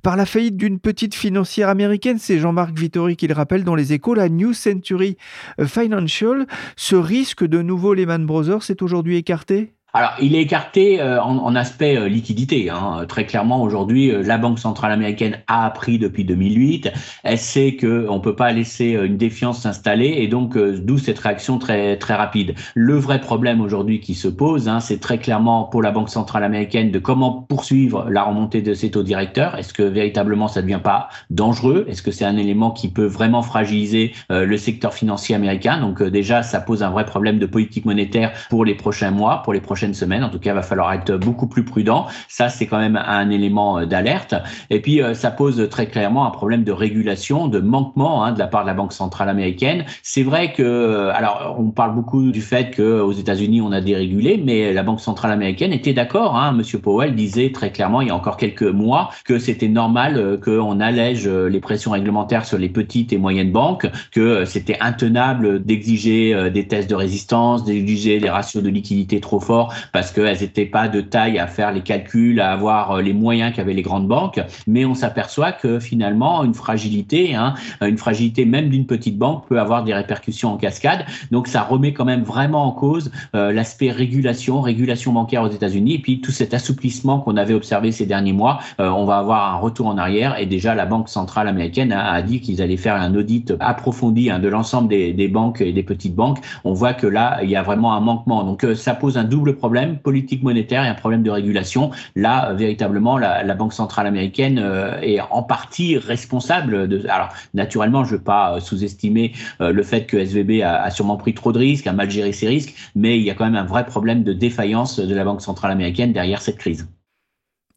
par 0.02 0.16
la 0.16 0.26
faillite 0.26 0.56
d'une 0.56 0.78
petite 0.78 1.14
financière 1.14 1.68
américaine. 1.68 2.18
C'est 2.18 2.38
Jean-Marc 2.38 2.78
Vittori 2.78 3.16
qui 3.16 3.26
le 3.26 3.34
rappelle 3.34 3.64
dans 3.64 3.74
les 3.74 3.92
échos, 3.92 4.14
la 4.14 4.28
New 4.28 4.52
Century 4.52 5.16
Financial. 5.64 6.46
Ce 6.76 6.96
risque 6.96 7.44
de 7.44 7.62
nouveau 7.62 7.94
Lehman 7.94 8.26
Brothers 8.26 8.70
est 8.70 8.82
aujourd'hui 8.82 9.16
écarté? 9.16 9.77
Alors, 9.94 10.12
il 10.20 10.34
est 10.34 10.42
écarté 10.42 11.00
euh, 11.00 11.18
en, 11.22 11.54
aspect 11.56 11.96
euh, 11.96 12.08
liquidité. 12.08 12.68
Hein. 12.68 13.06
Très 13.08 13.24
clairement, 13.24 13.62
aujourd'hui, 13.62 14.10
euh, 14.10 14.22
la 14.22 14.36
Banque 14.36 14.58
centrale 14.58 14.92
américaine 14.92 15.38
a 15.46 15.64
appris 15.64 15.98
depuis 15.98 16.24
2008. 16.24 16.92
Elle 17.24 17.38
sait 17.38 17.74
qu'on 17.74 18.16
ne 18.16 18.20
peut 18.20 18.36
pas 18.36 18.52
laisser 18.52 18.90
une 18.90 19.16
défiance 19.16 19.62
s'installer 19.62 20.16
et 20.18 20.28
donc 20.28 20.58
d'où 20.58 20.98
cette 20.98 21.18
réaction 21.18 21.58
très 21.58 21.96
très 21.96 22.14
rapide. 22.14 22.54
Le 22.74 22.96
vrai 22.96 23.18
problème 23.20 23.62
aujourd'hui 23.62 24.00
qui 24.00 24.14
se 24.14 24.28
pose, 24.28 24.68
hein, 24.68 24.80
c'est 24.80 25.00
très 25.00 25.18
clairement 25.18 25.64
pour 25.64 25.80
la 25.80 25.90
Banque 25.90 26.10
centrale 26.10 26.44
américaine 26.44 26.90
de 26.90 26.98
comment 26.98 27.32
poursuivre 27.48 28.06
la 28.10 28.24
remontée 28.24 28.60
de 28.60 28.74
ses 28.74 28.90
taux 28.90 29.02
directeurs. 29.02 29.56
Est-ce 29.56 29.72
que 29.72 29.82
véritablement 29.82 30.48
ça 30.48 30.60
ne 30.60 30.66
devient 30.66 30.80
pas 30.84 31.08
dangereux? 31.30 31.86
Est-ce 31.88 32.02
que 32.02 32.10
c'est 32.10 32.26
un 32.26 32.36
élément 32.36 32.72
qui 32.72 32.88
peut 32.88 33.06
vraiment 33.06 33.42
fragiliser 33.42 34.12
le 34.28 34.56
secteur 34.58 34.92
financier 34.92 35.34
américain? 35.34 35.80
Donc 35.80 36.02
déjà, 36.02 36.42
ça 36.42 36.60
pose 36.60 36.82
un 36.82 36.90
vrai 36.90 37.06
problème 37.06 37.38
de 37.38 37.46
politique 37.46 37.86
monétaire 37.86 38.32
pour 38.50 38.66
les 38.66 38.74
prochains 38.74 39.10
mois, 39.10 39.42
pour 39.42 39.54
les 39.54 39.60
prochains 39.60 39.77
En 39.82 40.28
tout 40.28 40.38
cas, 40.38 40.50
il 40.50 40.54
va 40.54 40.62
falloir 40.62 40.92
être 40.92 41.16
beaucoup 41.16 41.46
plus 41.46 41.64
prudent. 41.64 42.06
Ça, 42.28 42.48
c'est 42.48 42.66
quand 42.66 42.78
même 42.78 42.96
un 42.96 43.30
élément 43.30 43.78
euh, 43.78 43.86
d'alerte. 43.86 44.34
Et 44.70 44.80
puis, 44.80 45.02
euh, 45.02 45.14
ça 45.14 45.30
pose 45.30 45.68
très 45.70 45.86
clairement 45.86 46.26
un 46.26 46.30
problème 46.30 46.64
de 46.64 46.72
régulation, 46.72 47.48
de 47.48 47.60
manquement 47.60 48.24
hein, 48.24 48.32
de 48.32 48.38
la 48.38 48.46
part 48.46 48.62
de 48.62 48.66
la 48.66 48.74
Banque 48.74 48.92
centrale 48.92 49.28
américaine. 49.28 49.84
C'est 50.02 50.22
vrai 50.22 50.52
que, 50.52 50.62
euh, 50.62 51.12
alors, 51.14 51.56
on 51.58 51.70
parle 51.70 51.94
beaucoup 51.94 52.30
du 52.30 52.40
fait 52.40 52.74
qu'aux 52.74 53.12
États-Unis, 53.12 53.60
on 53.60 53.72
a 53.72 53.80
dérégulé, 53.80 54.42
mais 54.44 54.72
la 54.72 54.82
Banque 54.82 55.00
centrale 55.00 55.32
américaine 55.32 55.72
était 55.72 55.92
d'accord. 55.92 56.36
Hein. 56.36 56.52
Monsieur 56.52 56.78
Powell 56.78 57.14
disait 57.14 57.52
très 57.52 57.70
clairement 57.70 58.00
il 58.00 58.08
y 58.08 58.10
a 58.10 58.14
encore 58.14 58.36
quelques 58.36 58.62
mois 58.62 59.10
que 59.24 59.38
c'était 59.38 59.68
normal 59.68 60.38
qu'on 60.42 60.80
allège 60.80 61.28
les 61.28 61.60
pressions 61.60 61.92
réglementaires 61.92 62.44
sur 62.44 62.58
les 62.58 62.68
petites 62.68 63.12
et 63.12 63.18
moyennes 63.18 63.52
banques, 63.52 63.88
que 64.12 64.44
c'était 64.44 64.78
intenable 64.80 65.64
d'exiger 65.64 66.50
des 66.50 66.66
tests 66.66 66.90
de 66.90 66.94
résistance, 66.94 67.64
d'exiger 67.64 68.18
des 68.18 68.30
ratios 68.30 68.62
de 68.62 68.68
liquidité 68.68 69.20
trop 69.20 69.40
forts 69.40 69.67
parce 69.92 70.12
qu'elles 70.12 70.40
n'étaient 70.40 70.66
pas 70.66 70.88
de 70.88 71.00
taille 71.00 71.38
à 71.38 71.46
faire 71.46 71.72
les 71.72 71.82
calculs, 71.82 72.40
à 72.40 72.52
avoir 72.52 72.92
euh, 72.92 73.02
les 73.02 73.12
moyens 73.12 73.54
qu'avaient 73.54 73.74
les 73.74 73.82
grandes 73.82 74.08
banques. 74.08 74.40
Mais 74.66 74.84
on 74.84 74.94
s'aperçoit 74.94 75.52
que 75.52 75.78
finalement, 75.78 76.44
une 76.44 76.54
fragilité, 76.54 77.34
hein, 77.34 77.54
une 77.80 77.98
fragilité 77.98 78.44
même 78.44 78.68
d'une 78.68 78.86
petite 78.86 79.18
banque 79.18 79.46
peut 79.48 79.60
avoir 79.60 79.84
des 79.84 79.94
répercussions 79.94 80.52
en 80.52 80.56
cascade. 80.56 81.04
Donc 81.30 81.48
ça 81.48 81.62
remet 81.62 81.92
quand 81.92 82.04
même 82.04 82.22
vraiment 82.22 82.64
en 82.64 82.72
cause 82.72 83.10
euh, 83.34 83.52
l'aspect 83.52 83.90
régulation, 83.90 84.60
régulation 84.60 85.12
bancaire 85.12 85.42
aux 85.42 85.50
États-Unis. 85.50 85.94
Et 85.94 85.98
puis 85.98 86.20
tout 86.20 86.32
cet 86.32 86.54
assouplissement 86.54 87.20
qu'on 87.20 87.36
avait 87.36 87.54
observé 87.54 87.92
ces 87.92 88.06
derniers 88.06 88.32
mois, 88.32 88.58
euh, 88.80 88.88
on 88.88 89.04
va 89.04 89.18
avoir 89.18 89.54
un 89.54 89.58
retour 89.58 89.86
en 89.86 89.98
arrière. 89.98 90.38
Et 90.38 90.46
déjà, 90.46 90.74
la 90.74 90.86
Banque 90.86 91.08
centrale 91.08 91.48
américaine 91.48 91.92
a, 91.92 92.20
dit 92.22 92.40
qu'ils 92.40 92.62
allaient 92.62 92.76
faire 92.76 92.96
un 92.96 93.14
audit 93.14 93.54
approfondi 93.60 94.30
hein, 94.30 94.38
de 94.38 94.48
l'ensemble 94.48 94.88
des, 94.88 95.12
des, 95.12 95.28
banques 95.28 95.60
et 95.60 95.72
des 95.72 95.82
petites 95.82 96.14
banques. 96.14 96.38
On 96.64 96.72
voit 96.72 96.94
que 96.94 97.06
là, 97.06 97.38
il 97.42 97.50
y 97.50 97.56
a 97.56 97.62
vraiment 97.62 97.94
un 97.94 98.00
manquement. 98.00 98.44
Donc 98.44 98.66
ça 98.74 98.94
pose 98.94 99.16
un 99.16 99.24
double 99.24 99.56
problème 99.58 99.98
politique 99.98 100.42
monétaire 100.42 100.84
et 100.84 100.88
un 100.88 100.94
problème 100.94 101.22
de 101.22 101.30
régulation. 101.30 101.90
Là, 102.16 102.52
véritablement, 102.54 103.18
la, 103.18 103.54
Banque 103.58 103.72
centrale 103.72 104.06
américaine 104.06 104.60
euh, 104.60 105.00
est 105.00 105.20
en 105.20 105.42
partie 105.42 105.98
responsable. 105.98 106.88
Alors, 107.08 107.30
naturellement, 107.54 108.04
je 108.04 108.12
ne 108.12 108.18
veux 108.18 108.22
pas 108.22 108.54
euh, 108.54 108.60
sous-estimer 108.60 109.32
euh, 109.60 109.72
le 109.72 109.82
fait 109.82 110.06
que 110.06 110.16
SVB 110.16 110.62
a, 110.62 110.88
sûrement 110.90 111.16
pris 111.16 111.34
trop 111.34 111.50
de 111.50 111.58
risques, 111.58 111.88
a 111.88 111.92
mal 111.92 112.08
géré 112.08 112.32
ses 112.32 112.46
risques, 112.46 112.74
mais 112.94 113.18
il 113.18 113.24
y 113.24 113.30
a 113.30 113.34
quand 113.34 113.44
même 113.44 113.56
un 113.56 113.64
vrai 113.64 113.84
problème 113.84 114.22
de 114.22 114.32
défaillance 114.32 115.00
de 115.00 115.14
la 115.14 115.24
Banque 115.24 115.42
centrale 115.42 115.72
américaine 115.72 116.12
derrière 116.12 116.40
cette 116.40 116.58
crise. 116.58 116.86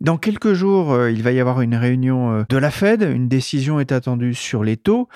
Dans 0.02 0.18
quelques 0.18 0.54
jours, 0.54 0.94
euh, 0.94 1.12
il 1.12 1.22
va 1.22 1.32
y 1.32 1.40
avoir 1.40 1.62
une 1.62 1.76
réunion 1.76 2.32
euh, 2.32 2.44
de 2.50 2.58
la 2.58 2.72
Fed. 2.72 3.04
Une 3.04 3.28
décision 3.28 3.80
est 3.80 3.92
attendue 3.92 4.34
sur 4.34 4.64
les 4.64 4.76
taux. 4.76 5.08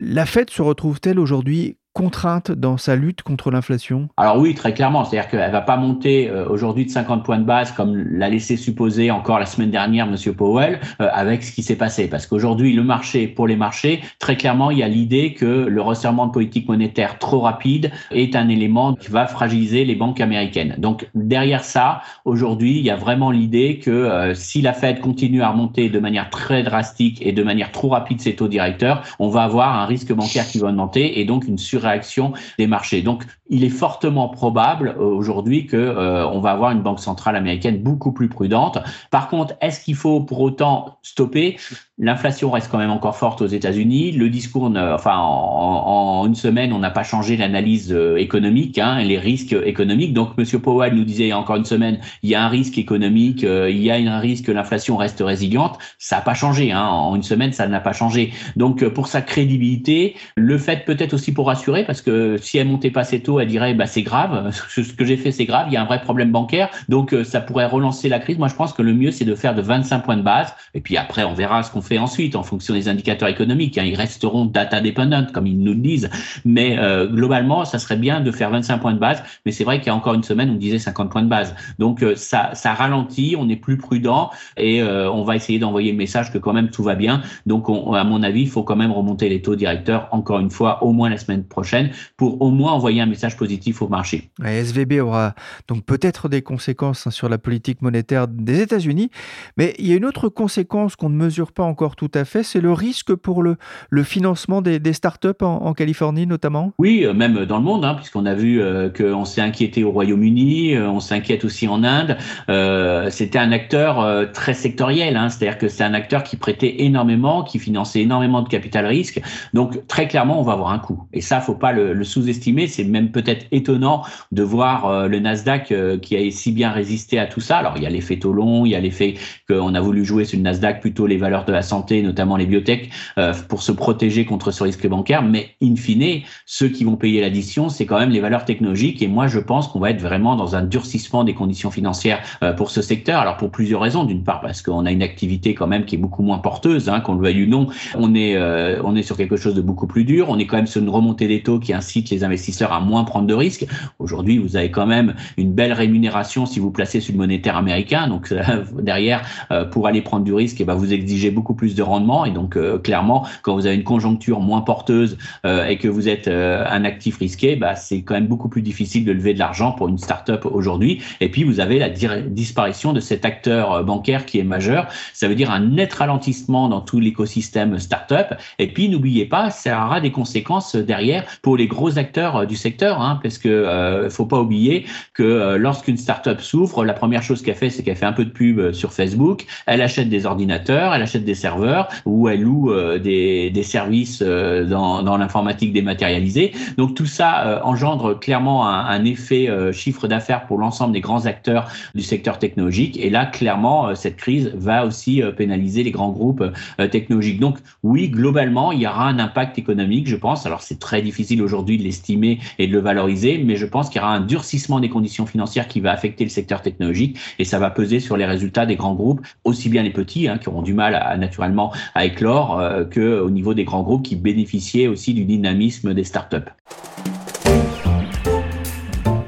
La 0.00 0.26
Fed 0.26 0.50
se 0.50 0.60
retrouve-t-elle 0.60 1.18
aujourd'hui 1.18 1.78
contrainte 1.94 2.50
dans 2.50 2.76
sa 2.76 2.96
lutte 2.96 3.22
contre 3.22 3.52
l'inflation? 3.52 4.08
Alors 4.16 4.38
oui, 4.38 4.54
très 4.54 4.74
clairement. 4.74 5.04
C'est-à-dire 5.04 5.30
qu'elle 5.30 5.50
va 5.50 5.60
pas 5.60 5.76
monter 5.76 6.28
euh, 6.28 6.46
aujourd'hui 6.48 6.84
de 6.84 6.90
50 6.90 7.24
points 7.24 7.38
de 7.38 7.44
base 7.44 7.70
comme 7.70 7.96
l'a 7.96 8.28
laissé 8.28 8.56
supposer 8.56 9.12
encore 9.12 9.38
la 9.38 9.46
semaine 9.46 9.70
dernière 9.70 10.06
Monsieur 10.06 10.32
Powell 10.32 10.80
euh, 11.00 11.08
avec 11.12 11.44
ce 11.44 11.52
qui 11.52 11.62
s'est 11.62 11.76
passé. 11.76 12.08
Parce 12.08 12.26
qu'aujourd'hui, 12.26 12.72
le 12.72 12.82
marché, 12.82 13.28
pour 13.28 13.46
les 13.46 13.54
marchés, 13.54 14.02
très 14.18 14.36
clairement, 14.36 14.72
il 14.72 14.78
y 14.78 14.82
a 14.82 14.88
l'idée 14.88 15.34
que 15.34 15.46
le 15.46 15.80
resserrement 15.80 16.26
de 16.26 16.32
politique 16.32 16.68
monétaire 16.68 17.18
trop 17.18 17.40
rapide 17.40 17.92
est 18.10 18.34
un 18.34 18.48
élément 18.48 18.94
qui 18.94 19.10
va 19.10 19.26
fragiliser 19.26 19.84
les 19.84 19.94
banques 19.94 20.20
américaines. 20.20 20.74
Donc 20.78 21.08
derrière 21.14 21.62
ça, 21.62 22.02
aujourd'hui, 22.24 22.78
il 22.78 22.84
y 22.84 22.90
a 22.90 22.96
vraiment 22.96 23.30
l'idée 23.30 23.78
que 23.78 23.90
euh, 23.90 24.34
si 24.34 24.62
la 24.62 24.72
Fed 24.72 24.98
continue 24.98 25.42
à 25.42 25.50
remonter 25.50 25.90
de 25.90 26.00
manière 26.00 26.28
très 26.28 26.64
drastique 26.64 27.24
et 27.24 27.30
de 27.30 27.42
manière 27.44 27.70
trop 27.70 27.90
rapide 27.90 28.20
ses 28.20 28.34
taux 28.34 28.48
directeurs, 28.48 29.04
on 29.20 29.28
va 29.28 29.44
avoir 29.44 29.78
un 29.78 29.86
risque 29.86 30.12
bancaire 30.12 30.48
qui 30.48 30.58
va 30.58 30.68
augmenter 30.70 31.20
et 31.20 31.24
donc 31.24 31.46
une 31.46 31.56
sur 31.56 31.83
réaction 31.84 32.32
des 32.58 32.66
marchés. 32.66 33.02
Donc, 33.02 33.24
il 33.50 33.62
est 33.62 33.70
fortement 33.70 34.28
probable 34.28 34.94
euh, 34.98 35.02
aujourd'hui 35.02 35.66
que 35.66 35.76
euh, 35.76 36.26
on 36.28 36.40
va 36.40 36.52
avoir 36.52 36.70
une 36.70 36.80
banque 36.80 37.00
centrale 37.00 37.36
américaine 37.36 37.82
beaucoup 37.82 38.12
plus 38.12 38.28
prudente. 38.28 38.78
Par 39.10 39.28
contre, 39.28 39.54
est-ce 39.60 39.84
qu'il 39.84 39.96
faut 39.96 40.20
pour 40.20 40.40
autant 40.40 40.98
stopper? 41.02 41.58
L'inflation 41.98 42.50
reste 42.50 42.70
quand 42.70 42.78
même 42.78 42.90
encore 42.90 43.16
forte 43.16 43.42
aux 43.42 43.46
États-Unis. 43.46 44.12
Le 44.12 44.30
discours, 44.30 44.72
enfin, 44.74 45.16
en, 45.18 46.26
une 46.26 46.34
semaine, 46.34 46.72
on 46.72 46.78
n'a 46.78 46.90
pas 46.90 47.02
changé 47.02 47.36
l'analyse 47.36 47.92
euh, 47.92 48.16
économique, 48.16 48.78
hein, 48.78 48.98
les 49.00 49.18
risques 49.18 49.56
économiques. 49.64 50.14
Donc, 50.14 50.36
Monsieur 50.38 50.58
Powell 50.58 50.94
nous 50.94 51.04
disait 51.04 51.32
encore 51.34 51.56
une 51.56 51.66
semaine, 51.66 51.98
il 52.22 52.30
y 52.30 52.34
a 52.34 52.42
un 52.42 52.48
risque 52.48 52.78
économique, 52.78 53.42
il 53.42 53.78
y 53.78 53.90
a 53.90 53.94
un 53.94 54.18
risque 54.18 54.46
que 54.46 54.52
l'inflation 54.52 54.96
reste 54.96 55.22
résiliente. 55.24 55.78
Ça 55.98 56.16
n'a 56.16 56.22
pas 56.22 56.34
changé. 56.34 56.72
Hein, 56.72 56.86
en 56.86 57.14
une 57.14 57.22
semaine, 57.22 57.52
ça 57.52 57.68
n'a 57.68 57.80
pas 57.80 57.92
changé. 57.92 58.32
Donc, 58.56 58.84
pour 58.88 59.06
sa 59.06 59.20
crédibilité, 59.22 60.16
le 60.34 60.58
fait 60.58 60.84
peut-être 60.84 61.14
aussi 61.14 61.32
pour 61.32 61.46
rassurer 61.46 61.84
parce 61.84 62.00
que 62.00 62.38
si 62.38 62.58
elle 62.58 62.68
montait 62.68 62.90
pas 62.90 63.04
ses 63.04 63.20
taux, 63.20 63.34
elle 63.44 63.50
dirait 63.50 63.74
bah 63.74 63.86
c'est 63.86 64.02
grave, 64.02 64.50
ce 64.68 64.80
que 64.92 65.04
j'ai 65.04 65.16
fait 65.16 65.32
c'est 65.32 65.44
grave, 65.44 65.66
il 65.68 65.74
y 65.74 65.76
a 65.76 65.82
un 65.82 65.84
vrai 65.84 66.00
problème 66.00 66.32
bancaire, 66.32 66.68
donc 66.88 67.12
euh, 67.12 67.24
ça 67.24 67.40
pourrait 67.40 67.66
relancer 67.66 68.08
la 68.08 68.18
crise. 68.18 68.38
Moi 68.38 68.48
je 68.48 68.54
pense 68.54 68.72
que 68.72 68.82
le 68.82 68.92
mieux 68.94 69.10
c'est 69.10 69.24
de 69.24 69.34
faire 69.34 69.54
de 69.54 69.62
25 69.62 70.00
points 70.00 70.16
de 70.16 70.22
base 70.22 70.54
et 70.74 70.80
puis 70.80 70.96
après 70.96 71.24
on 71.24 71.34
verra 71.34 71.62
ce 71.62 71.70
qu'on 71.70 71.82
fait 71.82 71.98
ensuite 71.98 72.36
en 72.36 72.42
fonction 72.42 72.74
des 72.74 72.88
indicateurs 72.88 73.28
économiques. 73.28 73.78
Hein. 73.78 73.84
Ils 73.84 73.94
resteront 73.94 74.46
data 74.46 74.80
dependent 74.80 75.30
comme 75.32 75.46
ils 75.46 75.58
nous 75.58 75.74
le 75.74 75.80
disent, 75.80 76.10
mais 76.44 76.78
euh, 76.78 77.06
globalement 77.06 77.64
ça 77.64 77.78
serait 77.78 77.96
bien 77.96 78.20
de 78.20 78.30
faire 78.30 78.50
25 78.50 78.78
points 78.78 78.94
de 78.94 78.98
base. 78.98 79.22
Mais 79.46 79.52
c'est 79.52 79.64
vrai 79.64 79.78
qu'il 79.78 79.88
y 79.88 79.90
a 79.90 79.94
encore 79.94 80.14
une 80.14 80.24
semaine 80.24 80.50
on 80.50 80.54
disait 80.54 80.78
50 80.78 81.10
points 81.10 81.22
de 81.22 81.28
base, 81.28 81.54
donc 81.78 82.02
euh, 82.02 82.14
ça 82.16 82.50
ça 82.54 82.74
ralentit, 82.74 83.36
on 83.38 83.48
est 83.48 83.56
plus 83.56 83.76
prudent 83.76 84.30
et 84.56 84.82
on 84.82 85.24
va 85.24 85.36
essayer 85.36 85.58
d'envoyer 85.58 85.92
le 85.92 85.98
message 85.98 86.32
que 86.32 86.38
quand 86.38 86.52
même 86.52 86.70
tout 86.70 86.82
va 86.82 86.94
bien. 86.94 87.22
Donc 87.46 87.68
à 87.68 88.04
mon 88.04 88.22
avis 88.22 88.42
il 88.42 88.48
faut 88.48 88.62
quand 88.62 88.76
même 88.76 88.92
remonter 88.92 89.28
les 89.28 89.42
taux 89.42 89.56
directeurs 89.56 90.08
encore 90.12 90.38
une 90.38 90.50
fois 90.50 90.82
au 90.82 90.92
moins 90.92 91.10
la 91.10 91.18
semaine 91.18 91.44
prochaine 91.44 91.90
pour 92.16 92.40
au 92.40 92.50
moins 92.50 92.72
envoyer 92.72 93.00
un 93.00 93.06
message 93.06 93.23
positif 93.30 93.82
au 93.82 93.88
marché. 93.88 94.30
SVB 94.44 95.00
aura 95.00 95.34
donc 95.68 95.84
peut-être 95.84 96.28
des 96.28 96.42
conséquences 96.42 97.06
hein, 97.06 97.10
sur 97.10 97.28
la 97.28 97.38
politique 97.38 97.82
monétaire 97.82 98.28
des 98.28 98.60
États-Unis, 98.60 99.10
mais 99.56 99.74
il 99.78 99.86
y 99.86 99.92
a 99.92 99.96
une 99.96 100.04
autre 100.04 100.28
conséquence 100.28 100.96
qu'on 100.96 101.08
ne 101.08 101.16
mesure 101.16 101.52
pas 101.52 101.64
encore 101.64 101.96
tout 101.96 102.10
à 102.14 102.24
fait, 102.24 102.42
c'est 102.42 102.60
le 102.60 102.72
risque 102.72 103.14
pour 103.14 103.42
le, 103.42 103.56
le 103.90 104.02
financement 104.02 104.60
des, 104.60 104.78
des 104.78 104.92
startups 104.92 105.28
en, 105.42 105.46
en, 105.46 105.72
Californie 105.74 106.26
notamment 106.26 106.72
Oui, 106.78 107.04
euh, 107.04 107.14
même 107.14 107.46
dans 107.46 107.58
le 107.58 107.64
monde, 107.64 107.84
hein, 107.84 107.94
puisqu'on 107.94 108.26
a 108.26 108.34
vu 108.34 108.60
euh, 108.60 108.90
qu'on 108.90 109.24
s'est 109.24 109.40
inquiété 109.40 109.82
au 109.84 109.90
Royaume-Uni, 109.90 110.74
euh, 110.74 110.88
on 110.88 111.00
s'inquiète 111.00 111.44
aussi 111.44 111.66
en 111.68 111.82
Inde. 111.84 112.16
Euh, 112.48 113.08
C'était 113.10 113.38
un 113.38 113.52
acteur 113.52 114.00
euh, 114.00 114.26
très 114.32 114.54
sectoriel, 114.54 115.16
hein, 115.16 115.28
c'est-à-dire 115.28 115.58
que 115.58 115.68
c'est 115.68 115.84
un 115.84 115.94
acteur 115.94 116.22
qui 116.22 116.36
prêtait 116.36 116.82
énormément, 116.82 117.42
qui 117.42 117.58
finançait 117.58 118.00
énormément 118.00 118.42
de 118.42 118.48
capital 118.48 118.86
risque. 118.86 119.20
Donc 119.52 119.86
très 119.86 120.08
clairement, 120.08 120.40
on 120.40 120.42
va 120.42 120.52
avoir 120.52 120.70
un 120.70 120.78
coût. 120.78 121.04
Et 121.12 121.20
ça, 121.20 121.40
faut 121.40 121.54
pas 121.54 121.72
le, 121.72 122.04
sous-estimer. 122.04 122.66
C'est 122.66 122.84
même 122.84 123.10
peut-être 123.14 123.46
étonnant 123.52 124.02
de 124.32 124.42
voir 124.42 124.86
euh, 124.86 125.08
le 125.08 125.20
Nasdaq 125.20 125.72
euh, 125.72 125.98
qui 125.98 126.16
a 126.16 126.30
si 126.30 126.52
bien 126.52 126.70
résisté 126.70 127.18
à 127.18 127.26
tout 127.26 127.40
ça. 127.40 127.56
Alors 127.56 127.74
il 127.76 127.82
y 127.82 127.86
a 127.86 127.90
l'effet 127.90 128.18
taux 128.18 128.32
long, 128.32 128.66
il 128.66 128.72
y 128.72 128.74
a 128.74 128.80
l'effet 128.80 129.14
qu'on 129.48 129.74
a 129.74 129.80
voulu 129.80 130.04
jouer 130.04 130.24
sur 130.24 130.36
le 130.36 130.42
Nasdaq 130.42 130.80
plutôt 130.80 131.06
les 131.06 131.16
valeurs 131.16 131.44
de 131.44 131.52
la 131.52 131.62
santé, 131.62 132.02
notamment 132.02 132.36
les 132.36 132.46
biotech, 132.46 132.90
euh, 133.18 133.32
pour 133.48 133.62
se 133.62 133.72
protéger 133.72 134.24
contre 134.24 134.50
ce 134.50 134.62
risque 134.62 134.86
bancaire. 134.86 135.22
Mais 135.22 135.50
in 135.62 135.76
fine, 135.76 136.22
ceux 136.44 136.68
qui 136.68 136.84
vont 136.84 136.96
payer 136.96 137.20
l'addition, 137.20 137.68
c'est 137.68 137.86
quand 137.86 137.98
même 137.98 138.10
les 138.10 138.20
valeurs 138.20 138.44
technologiques. 138.44 139.00
Et 139.00 139.08
moi, 139.08 139.28
je 139.28 139.38
pense 139.38 139.68
qu'on 139.68 139.78
va 139.78 139.90
être 139.90 140.00
vraiment 140.00 140.36
dans 140.36 140.56
un 140.56 140.62
durcissement 140.62 141.24
des 141.24 141.34
conditions 141.34 141.70
financières 141.70 142.20
pour 142.56 142.70
ce 142.70 142.82
secteur. 142.82 143.20
Alors 143.20 143.36
pour 143.36 143.50
plusieurs 143.50 143.80
raisons. 143.80 144.04
D'une 144.04 144.24
part 144.24 144.40
parce 144.40 144.60
qu'on 144.60 144.84
a 144.86 144.90
une 144.90 145.02
activité 145.02 145.54
quand 145.54 145.68
même 145.68 145.84
qui 145.84 145.94
est 145.94 145.98
beaucoup 145.98 146.22
moins 146.22 146.38
porteuse, 146.38 146.88
hein, 146.88 147.00
qu'on 147.00 147.14
le 147.14 147.20
veuille 147.20 147.44
ou 147.44 147.48
non. 147.48 147.68
On 147.94 148.14
est 148.14 148.36
on 148.82 148.96
est 148.96 149.02
sur 149.02 149.16
quelque 149.16 149.36
chose 149.36 149.54
de 149.54 149.62
beaucoup 149.62 149.86
plus 149.86 150.04
dur. 150.04 150.26
On 150.28 150.38
est 150.38 150.46
quand 150.46 150.56
même 150.56 150.66
sur 150.66 150.82
une 150.82 150.88
remontée 150.88 151.28
des 151.28 151.42
taux 151.42 151.58
qui 151.58 151.72
incite 151.72 152.10
les 152.10 152.24
investisseurs 152.24 152.72
à 152.72 152.80
moins 152.80 153.03
prendre 153.04 153.26
de 153.26 153.34
risques. 153.34 153.66
Aujourd'hui, 153.98 154.38
vous 154.38 154.56
avez 154.56 154.70
quand 154.70 154.86
même 154.86 155.14
une 155.36 155.52
belle 155.52 155.72
rémunération 155.72 156.46
si 156.46 156.60
vous 156.60 156.70
placez 156.70 157.00
sur 157.00 157.12
le 157.12 157.18
monétaire 157.18 157.56
américain. 157.56 158.08
Donc 158.08 158.32
derrière, 158.82 159.22
euh, 159.50 159.64
pour 159.64 159.86
aller 159.86 160.02
prendre 160.02 160.24
du 160.24 160.32
risque, 160.32 160.60
eh 160.60 160.64
ben, 160.64 160.74
vous 160.74 160.92
exigez 160.92 161.30
beaucoup 161.30 161.54
plus 161.54 161.74
de 161.74 161.82
rendement. 161.82 162.24
Et 162.24 162.30
donc 162.30 162.56
euh, 162.56 162.78
clairement, 162.78 163.26
quand 163.42 163.54
vous 163.54 163.66
avez 163.66 163.76
une 163.76 163.84
conjoncture 163.84 164.40
moins 164.40 164.60
porteuse 164.60 165.18
euh, 165.44 165.66
et 165.66 165.78
que 165.78 165.88
vous 165.88 166.08
êtes 166.08 166.28
un 166.28 166.84
actif 166.84 167.18
risqué, 167.18 167.56
bah, 167.56 167.76
c'est 167.76 168.02
quand 168.02 168.14
même 168.14 168.26
beaucoup 168.26 168.48
plus 168.48 168.62
difficile 168.62 169.04
de 169.04 169.12
lever 169.12 169.34
de 169.34 169.38
l'argent 169.38 169.72
pour 169.72 169.88
une 169.88 169.98
start-up 169.98 170.46
aujourd'hui. 170.46 171.02
Et 171.20 171.30
puis 171.30 171.44
vous 171.44 171.60
avez 171.60 171.78
la 171.78 171.88
disparition 171.88 172.92
de 172.92 173.00
cet 173.00 173.24
acteur 173.24 173.84
bancaire 173.84 174.26
qui 174.26 174.38
est 174.38 174.44
majeur. 174.44 174.88
Ça 175.12 175.28
veut 175.28 175.34
dire 175.34 175.50
un 175.50 175.60
net 175.60 175.92
ralentissement 175.92 176.68
dans 176.68 176.80
tout 176.80 177.00
l'écosystème 177.00 177.78
start-up. 177.78 178.34
Et 178.58 178.72
puis 178.72 178.88
n'oubliez 178.88 179.26
pas, 179.26 179.50
ça 179.50 179.84
aura 179.84 180.00
des 180.00 180.10
conséquences 180.10 180.76
derrière 180.76 181.24
pour 181.42 181.56
les 181.56 181.66
gros 181.66 181.98
acteurs 181.98 182.36
euh, 182.36 182.46
du 182.46 182.56
secteur, 182.56 182.93
hein, 183.02 183.18
parce 183.22 183.38
que 183.38 183.48
euh, 183.48 184.10
faut 184.10 184.26
pas 184.26 184.40
oublier 184.40 184.86
que 185.12 185.22
euh, 185.22 185.58
lorsqu'une 185.58 185.96
startup 185.96 186.40
s'ouvre, 186.40 186.84
la 186.84 186.92
première 186.92 187.22
chose 187.22 187.42
qu'elle 187.42 187.54
fait, 187.54 187.70
c'est 187.70 187.82
qu'elle 187.82 187.96
fait 187.96 188.06
un 188.06 188.12
peu 188.12 188.24
de 188.24 188.30
pub 188.30 188.72
sur 188.72 188.92
Facebook, 188.92 189.46
elle 189.66 189.82
achète 189.82 190.08
des 190.08 190.26
ordinateurs, 190.26 190.94
elle 190.94 191.02
achète 191.02 191.24
des 191.24 191.34
serveurs, 191.34 191.88
ou 192.04 192.28
elle 192.28 192.42
loue 192.42 192.72
des, 192.98 193.50
des 193.50 193.62
services 193.62 194.22
dans, 194.22 195.02
dans 195.02 195.16
l'informatique 195.16 195.72
dématérialisée. 195.72 196.52
Donc 196.76 196.94
tout 196.94 197.06
ça 197.06 197.62
engendre 197.64 198.18
clairement 198.18 198.68
un, 198.68 198.84
un 198.86 199.04
effet 199.04 199.48
chiffre 199.72 200.08
d'affaires 200.08 200.46
pour 200.46 200.58
l'ensemble 200.58 200.92
des 200.92 201.00
grands 201.00 201.26
acteurs 201.26 201.68
du 201.94 202.02
secteur 202.02 202.38
technologique. 202.38 202.98
Et 202.98 203.10
là, 203.10 203.26
clairement, 203.26 203.94
cette 203.94 204.16
crise 204.16 204.52
va 204.54 204.86
aussi 204.86 205.22
pénaliser 205.36 205.82
les 205.82 205.90
grands 205.90 206.10
groupes 206.10 206.44
technologiques. 206.90 207.40
Donc 207.40 207.58
oui, 207.82 208.08
globalement, 208.08 208.72
il 208.72 208.80
y 208.80 208.86
aura 208.86 209.08
un 209.08 209.18
impact 209.18 209.58
économique, 209.58 210.08
je 210.08 210.16
pense. 210.16 210.46
Alors 210.46 210.62
c'est 210.62 210.78
très 210.78 211.02
difficile 211.02 211.42
aujourd'hui 211.42 211.78
de 211.78 211.82
l'estimer 211.82 212.38
et 212.58 212.66
de 212.66 212.72
le 212.72 212.80
valoriser, 212.84 213.38
mais 213.38 213.56
je 213.56 213.66
pense 213.66 213.88
qu'il 213.88 214.00
y 214.00 214.04
aura 214.04 214.14
un 214.14 214.20
durcissement 214.20 214.78
des 214.78 214.88
conditions 214.88 215.26
financières 215.26 215.66
qui 215.66 215.80
va 215.80 215.90
affecter 215.90 216.22
le 216.22 216.30
secteur 216.30 216.62
technologique 216.62 217.18
et 217.40 217.44
ça 217.44 217.58
va 217.58 217.70
peser 217.70 217.98
sur 217.98 218.16
les 218.16 218.26
résultats 218.26 218.66
des 218.66 218.76
grands 218.76 218.94
groupes, 218.94 219.26
aussi 219.42 219.68
bien 219.68 219.82
les 219.82 219.90
petits 219.90 220.28
hein, 220.28 220.38
qui 220.38 220.48
auront 220.48 220.62
du 220.62 220.74
mal 220.74 221.18
naturellement 221.18 221.72
à 221.94 222.04
éclore 222.04 222.60
euh, 222.60 222.84
que 222.84 223.20
au 223.20 223.30
niveau 223.30 223.54
des 223.54 223.64
grands 223.64 223.82
groupes 223.82 224.04
qui 224.04 224.14
bénéficiaient 224.14 224.86
aussi 224.86 225.14
du 225.14 225.24
dynamisme 225.24 225.94
des 225.94 226.04
startups. 226.04 226.52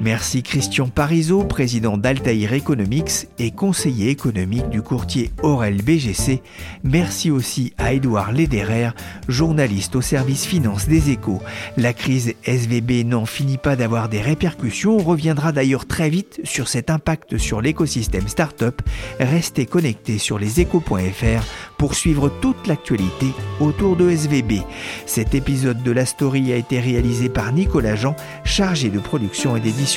Merci 0.07 0.41
Christian 0.41 0.87
Parizeau, 0.87 1.43
président 1.43 1.97
d'Altair 1.97 2.53
Economics 2.53 3.27
et 3.39 3.51
conseiller 3.51 4.09
économique 4.09 4.69
du 4.69 4.81
courtier 4.81 5.31
Aurel 5.43 5.81
BGC. 5.81 6.41
Merci 6.85 7.29
aussi 7.29 7.73
à 7.77 7.91
Édouard 7.91 8.31
Lederer, 8.31 8.91
journaliste 9.27 9.97
au 9.97 10.01
service 10.01 10.45
finance 10.45 10.87
des 10.87 11.11
échos. 11.11 11.41
La 11.75 11.91
crise 11.91 12.35
SVB 12.45 13.05
n'en 13.05 13.25
finit 13.25 13.57
pas 13.57 13.75
d'avoir 13.75 14.07
des 14.07 14.21
répercussions. 14.21 14.95
On 14.95 15.03
reviendra 15.03 15.51
d'ailleurs 15.51 15.85
très 15.85 16.09
vite 16.09 16.39
sur 16.45 16.69
cet 16.69 16.89
impact 16.89 17.37
sur 17.37 17.59
l'écosystème 17.59 18.29
startup. 18.29 18.81
Restez 19.19 19.65
connectés 19.65 20.19
sur 20.19 20.39
leséchos.fr 20.39 21.43
pour 21.77 21.95
suivre 21.95 22.31
toute 22.41 22.65
l'actualité 22.65 23.27
autour 23.59 23.97
de 23.97 24.09
SVB. 24.09 24.61
Cet 25.05 25.35
épisode 25.35 25.83
de 25.83 25.91
la 25.91 26.05
story 26.05 26.53
a 26.53 26.55
été 26.55 26.79
réalisé 26.79 27.27
par 27.27 27.51
Nicolas 27.51 27.95
Jean, 27.95 28.15
chargé 28.45 28.89
de 28.89 28.99
production 28.99 29.57
et 29.57 29.59
d'édition 29.59 29.96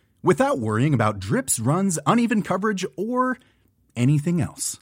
without 0.23 0.59
worrying 0.59 0.93
about 0.93 1.19
drips, 1.19 1.59
runs, 1.59 1.99
uneven 2.05 2.41
coverage, 2.41 2.85
or 2.97 3.37
anything 3.95 4.41
else. 4.41 4.79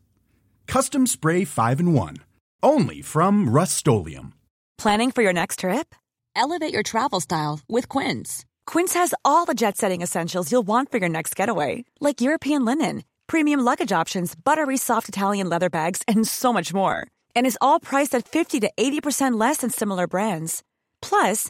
Custom 0.67 1.08
Spray 1.08 1.45
5 1.45 1.80
and 1.80 1.93
1. 1.93 2.17
Only 2.62 3.02
from 3.02 3.49
Rust-Oleum. 3.49 4.34
Planning 4.78 5.12
for 5.12 5.21
your 5.21 5.34
next 5.34 5.60
trip? 5.60 5.95
Elevate 6.36 6.73
your 6.73 6.84
travel 6.84 7.19
style 7.19 7.60
with 7.67 7.89
Quince. 7.89 8.45
Quince 8.65 8.93
has 8.93 9.13
all 9.25 9.45
the 9.45 9.54
jet-setting 9.54 10.02
essentials 10.02 10.52
you'll 10.52 10.67
want 10.67 10.91
for 10.91 10.99
your 10.99 11.10
next 11.10 11.36
getaway, 11.36 11.86
like 11.99 12.21
European 12.21 12.65
linen, 12.65 13.04
premium 13.28 13.60
luggage 13.62 13.91
options, 13.91 14.36
buttery 14.36 14.78
soft 14.78 15.10
Italian 15.10 15.49
leather 15.49 15.69
bags, 15.69 16.02
and 16.08 16.28
so 16.28 16.54
much 16.54 16.73
more. 16.73 17.08
And 17.36 17.47
is 17.47 17.58
all 17.62 17.80
priced 17.80 18.13
at 18.15 18.28
50 18.28 18.60
to 18.60 18.71
80% 18.78 19.39
less 19.39 19.58
than 19.58 19.69
similar 19.69 20.08
brands. 20.08 20.63
Plus, 21.02 21.49